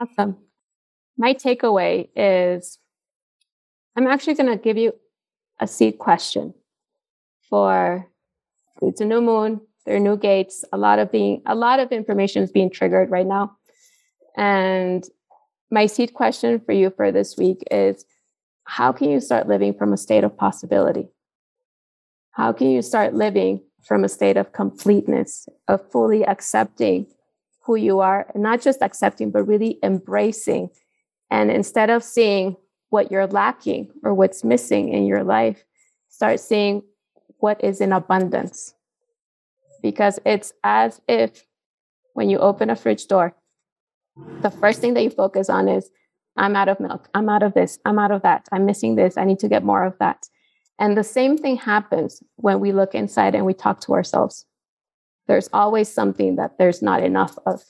Awesome. 0.00 0.36
My 1.16 1.34
takeaway 1.34 2.08
is 2.14 2.78
i'm 3.96 4.06
actually 4.06 4.34
going 4.34 4.50
to 4.50 4.62
give 4.62 4.76
you 4.76 4.92
a 5.58 5.66
seed 5.66 5.98
question 5.98 6.52
for 7.48 8.06
it's 8.82 9.00
a 9.00 9.06
new 9.06 9.22
moon 9.22 9.60
there 9.86 9.96
are 9.96 10.00
new 10.00 10.16
gates 10.16 10.64
a 10.72 10.76
lot 10.76 10.98
of 10.98 11.10
being 11.10 11.40
a 11.46 11.54
lot 11.54 11.78
of 11.78 11.92
information 11.92 12.42
is 12.42 12.50
being 12.50 12.70
triggered 12.70 13.10
right 13.10 13.26
now. 13.26 13.56
And 14.36 15.04
my 15.70 15.86
seed 15.86 16.12
question 16.12 16.60
for 16.60 16.72
you 16.72 16.90
for 16.90 17.10
this 17.12 17.36
week 17.36 17.62
is 17.70 18.04
how 18.66 18.92
can 18.92 19.08
you 19.10 19.20
start 19.20 19.46
living 19.46 19.72
from 19.72 19.92
a 19.92 19.96
state 19.96 20.24
of 20.24 20.36
possibility? 20.36 21.08
How 22.32 22.52
can 22.52 22.68
you 22.68 22.82
start 22.82 23.14
living 23.14 23.62
from 23.82 24.02
a 24.02 24.08
state 24.08 24.36
of 24.36 24.52
completeness, 24.52 25.48
of 25.68 25.88
fully 25.90 26.26
accepting 26.26 27.06
who 27.64 27.76
you 27.76 28.00
are, 28.00 28.26
and 28.34 28.42
not 28.42 28.60
just 28.60 28.82
accepting, 28.82 29.30
but 29.30 29.44
really 29.44 29.78
embracing? 29.84 30.70
And 31.30 31.50
instead 31.50 31.90
of 31.90 32.02
seeing 32.02 32.56
what 32.90 33.10
you're 33.10 33.28
lacking 33.28 33.92
or 34.02 34.14
what's 34.14 34.42
missing 34.42 34.92
in 34.92 35.06
your 35.06 35.22
life, 35.22 35.64
start 36.08 36.40
seeing 36.40 36.82
what 37.38 37.62
is 37.62 37.80
in 37.80 37.92
abundance. 37.92 38.74
Because 39.80 40.18
it's 40.26 40.52
as 40.64 41.00
if 41.08 41.46
when 42.14 42.28
you 42.28 42.38
open 42.38 42.68
a 42.70 42.76
fridge 42.76 43.06
door, 43.06 43.36
the 44.42 44.50
first 44.50 44.80
thing 44.80 44.94
that 44.94 45.04
you 45.04 45.10
focus 45.10 45.48
on 45.48 45.68
is 45.68 45.88
I'm 46.36 46.56
out 46.56 46.68
of 46.68 46.80
milk. 46.80 47.08
I'm 47.14 47.28
out 47.28 47.42
of 47.42 47.54
this. 47.54 47.78
I'm 47.84 47.98
out 47.98 48.10
of 48.10 48.22
that. 48.22 48.48
I'm 48.52 48.66
missing 48.66 48.96
this. 48.96 49.16
I 49.16 49.24
need 49.24 49.38
to 49.40 49.48
get 49.48 49.64
more 49.64 49.84
of 49.84 49.98
that. 49.98 50.28
And 50.78 50.96
the 50.96 51.04
same 51.04 51.38
thing 51.38 51.56
happens 51.56 52.22
when 52.36 52.60
we 52.60 52.72
look 52.72 52.94
inside 52.94 53.34
and 53.34 53.46
we 53.46 53.54
talk 53.54 53.80
to 53.82 53.94
ourselves. 53.94 54.44
There's 55.26 55.48
always 55.52 55.92
something 55.92 56.36
that 56.36 56.58
there's 56.58 56.82
not 56.82 57.02
enough 57.02 57.38
of. 57.46 57.64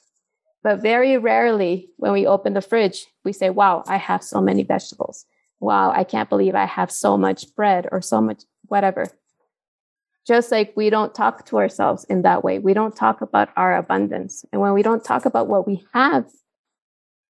But 0.62 0.82
very 0.82 1.16
rarely, 1.16 1.90
when 1.96 2.12
we 2.12 2.26
open 2.26 2.54
the 2.54 2.60
fridge, 2.60 3.06
we 3.24 3.32
say, 3.32 3.50
Wow, 3.50 3.84
I 3.86 3.96
have 3.98 4.24
so 4.24 4.40
many 4.40 4.64
vegetables. 4.64 5.24
Wow, 5.60 5.92
I 5.92 6.02
can't 6.02 6.28
believe 6.28 6.54
I 6.54 6.64
have 6.64 6.90
so 6.90 7.16
much 7.16 7.54
bread 7.54 7.88
or 7.92 8.02
so 8.02 8.20
much 8.20 8.42
whatever. 8.66 9.06
Just 10.26 10.50
like 10.50 10.72
we 10.76 10.90
don't 10.90 11.14
talk 11.14 11.46
to 11.46 11.58
ourselves 11.58 12.04
in 12.04 12.22
that 12.22 12.42
way, 12.42 12.58
we 12.58 12.74
don't 12.74 12.96
talk 12.96 13.20
about 13.20 13.48
our 13.56 13.76
abundance. 13.76 14.44
And 14.52 14.60
when 14.60 14.72
we 14.72 14.82
don't 14.82 15.04
talk 15.04 15.24
about 15.24 15.46
what 15.46 15.68
we 15.68 15.86
have 15.94 16.26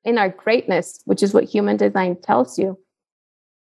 in 0.06 0.16
our 0.16 0.30
greatness, 0.30 1.00
which 1.04 1.22
is 1.22 1.34
what 1.34 1.44
human 1.44 1.76
design 1.76 2.16
tells 2.22 2.58
you, 2.58 2.78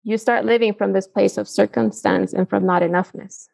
you 0.04 0.18
start 0.18 0.46
living 0.46 0.74
from 0.74 0.94
this 0.94 1.08
place 1.08 1.38
of 1.38 1.50
circumstance 1.50 2.32
and 2.32 2.48
from 2.48 2.66
not 2.66 2.84
enoughness. 2.84 3.48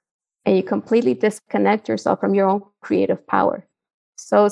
And 0.46 0.56
you 0.56 0.62
completely 0.62 1.16
disconnect 1.16 1.90
yourself 1.90 2.20
from 2.20 2.36
your 2.36 2.48
own 2.48 2.62
creative 2.82 3.26
power. 3.26 3.66
So, 4.18 4.48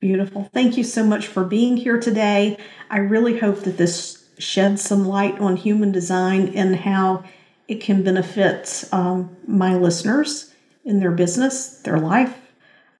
Beautiful. 0.00 0.50
Thank 0.52 0.76
you 0.76 0.84
so 0.84 1.02
much 1.04 1.26
for 1.26 1.42
being 1.44 1.78
here 1.78 1.98
today. 1.98 2.58
I 2.90 2.98
really 2.98 3.38
hope 3.38 3.60
that 3.60 3.78
this 3.78 4.28
sheds 4.38 4.82
some 4.82 5.08
light 5.08 5.38
on 5.38 5.56
human 5.56 5.92
design 5.92 6.52
and 6.54 6.76
how 6.76 7.24
it 7.68 7.80
can 7.80 8.02
benefit 8.02 8.84
um, 8.92 9.34
my 9.46 9.74
listeners 9.74 10.52
in 10.84 11.00
their 11.00 11.10
business, 11.10 11.78
their 11.78 11.98
life, 11.98 12.38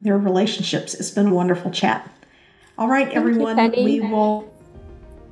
their 0.01 0.19
relationships. 0.19 0.95
It's 0.95 1.11
been 1.11 1.29
a 1.29 1.35
wonderful 1.35 1.71
chat. 1.71 2.11
All 2.79 2.89
right, 2.89 3.07
Thank 3.07 3.17
everyone, 3.17 3.75
you, 3.75 3.85
we 3.85 4.01
will 4.01 4.53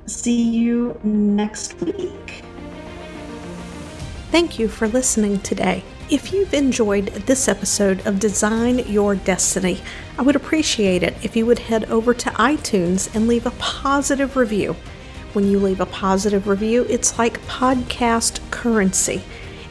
see 0.07 0.41
you 0.41 0.99
next 1.03 1.79
week. 1.81 2.43
Thank 4.31 4.59
you 4.59 4.67
for 4.67 4.87
listening 4.87 5.39
today. 5.41 5.83
If 6.09 6.33
you've 6.33 6.53
enjoyed 6.53 7.07
this 7.25 7.47
episode 7.47 8.05
of 8.05 8.19
Design 8.19 8.79
Your 8.79 9.15
Destiny, 9.15 9.81
I 10.17 10.23
would 10.23 10.35
appreciate 10.35 11.03
it 11.03 11.15
if 11.23 11.35
you 11.35 11.45
would 11.45 11.59
head 11.59 11.85
over 11.85 12.13
to 12.13 12.29
iTunes 12.31 13.13
and 13.15 13.27
leave 13.27 13.45
a 13.45 13.51
positive 13.51 14.35
review. 14.35 14.75
When 15.33 15.49
you 15.49 15.59
leave 15.59 15.79
a 15.79 15.85
positive 15.85 16.47
review, 16.47 16.85
it's 16.89 17.17
like 17.17 17.41
podcast 17.47 18.39
currency, 18.51 19.23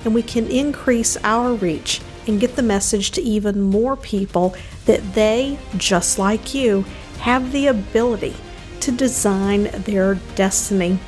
and 0.04 0.14
we 0.14 0.22
can 0.22 0.46
increase 0.48 1.16
our 1.24 1.52
reach 1.52 2.00
and 2.26 2.40
get 2.40 2.56
the 2.56 2.62
message 2.62 3.10
to 3.12 3.22
even 3.22 3.60
more 3.60 3.96
people 3.96 4.56
that 4.86 5.14
they, 5.14 5.58
just 5.76 6.18
like 6.18 6.54
you, 6.54 6.84
have 7.20 7.52
the 7.52 7.66
ability 7.68 8.36
to 8.80 8.92
design 8.92 9.64
their 9.84 10.16
destiny. 10.34 10.98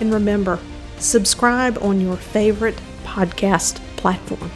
And 0.00 0.12
remember, 0.12 0.58
subscribe 0.98 1.78
on 1.80 2.00
your 2.00 2.16
favorite 2.16 2.80
podcast 3.04 3.76
platform. 3.96 4.50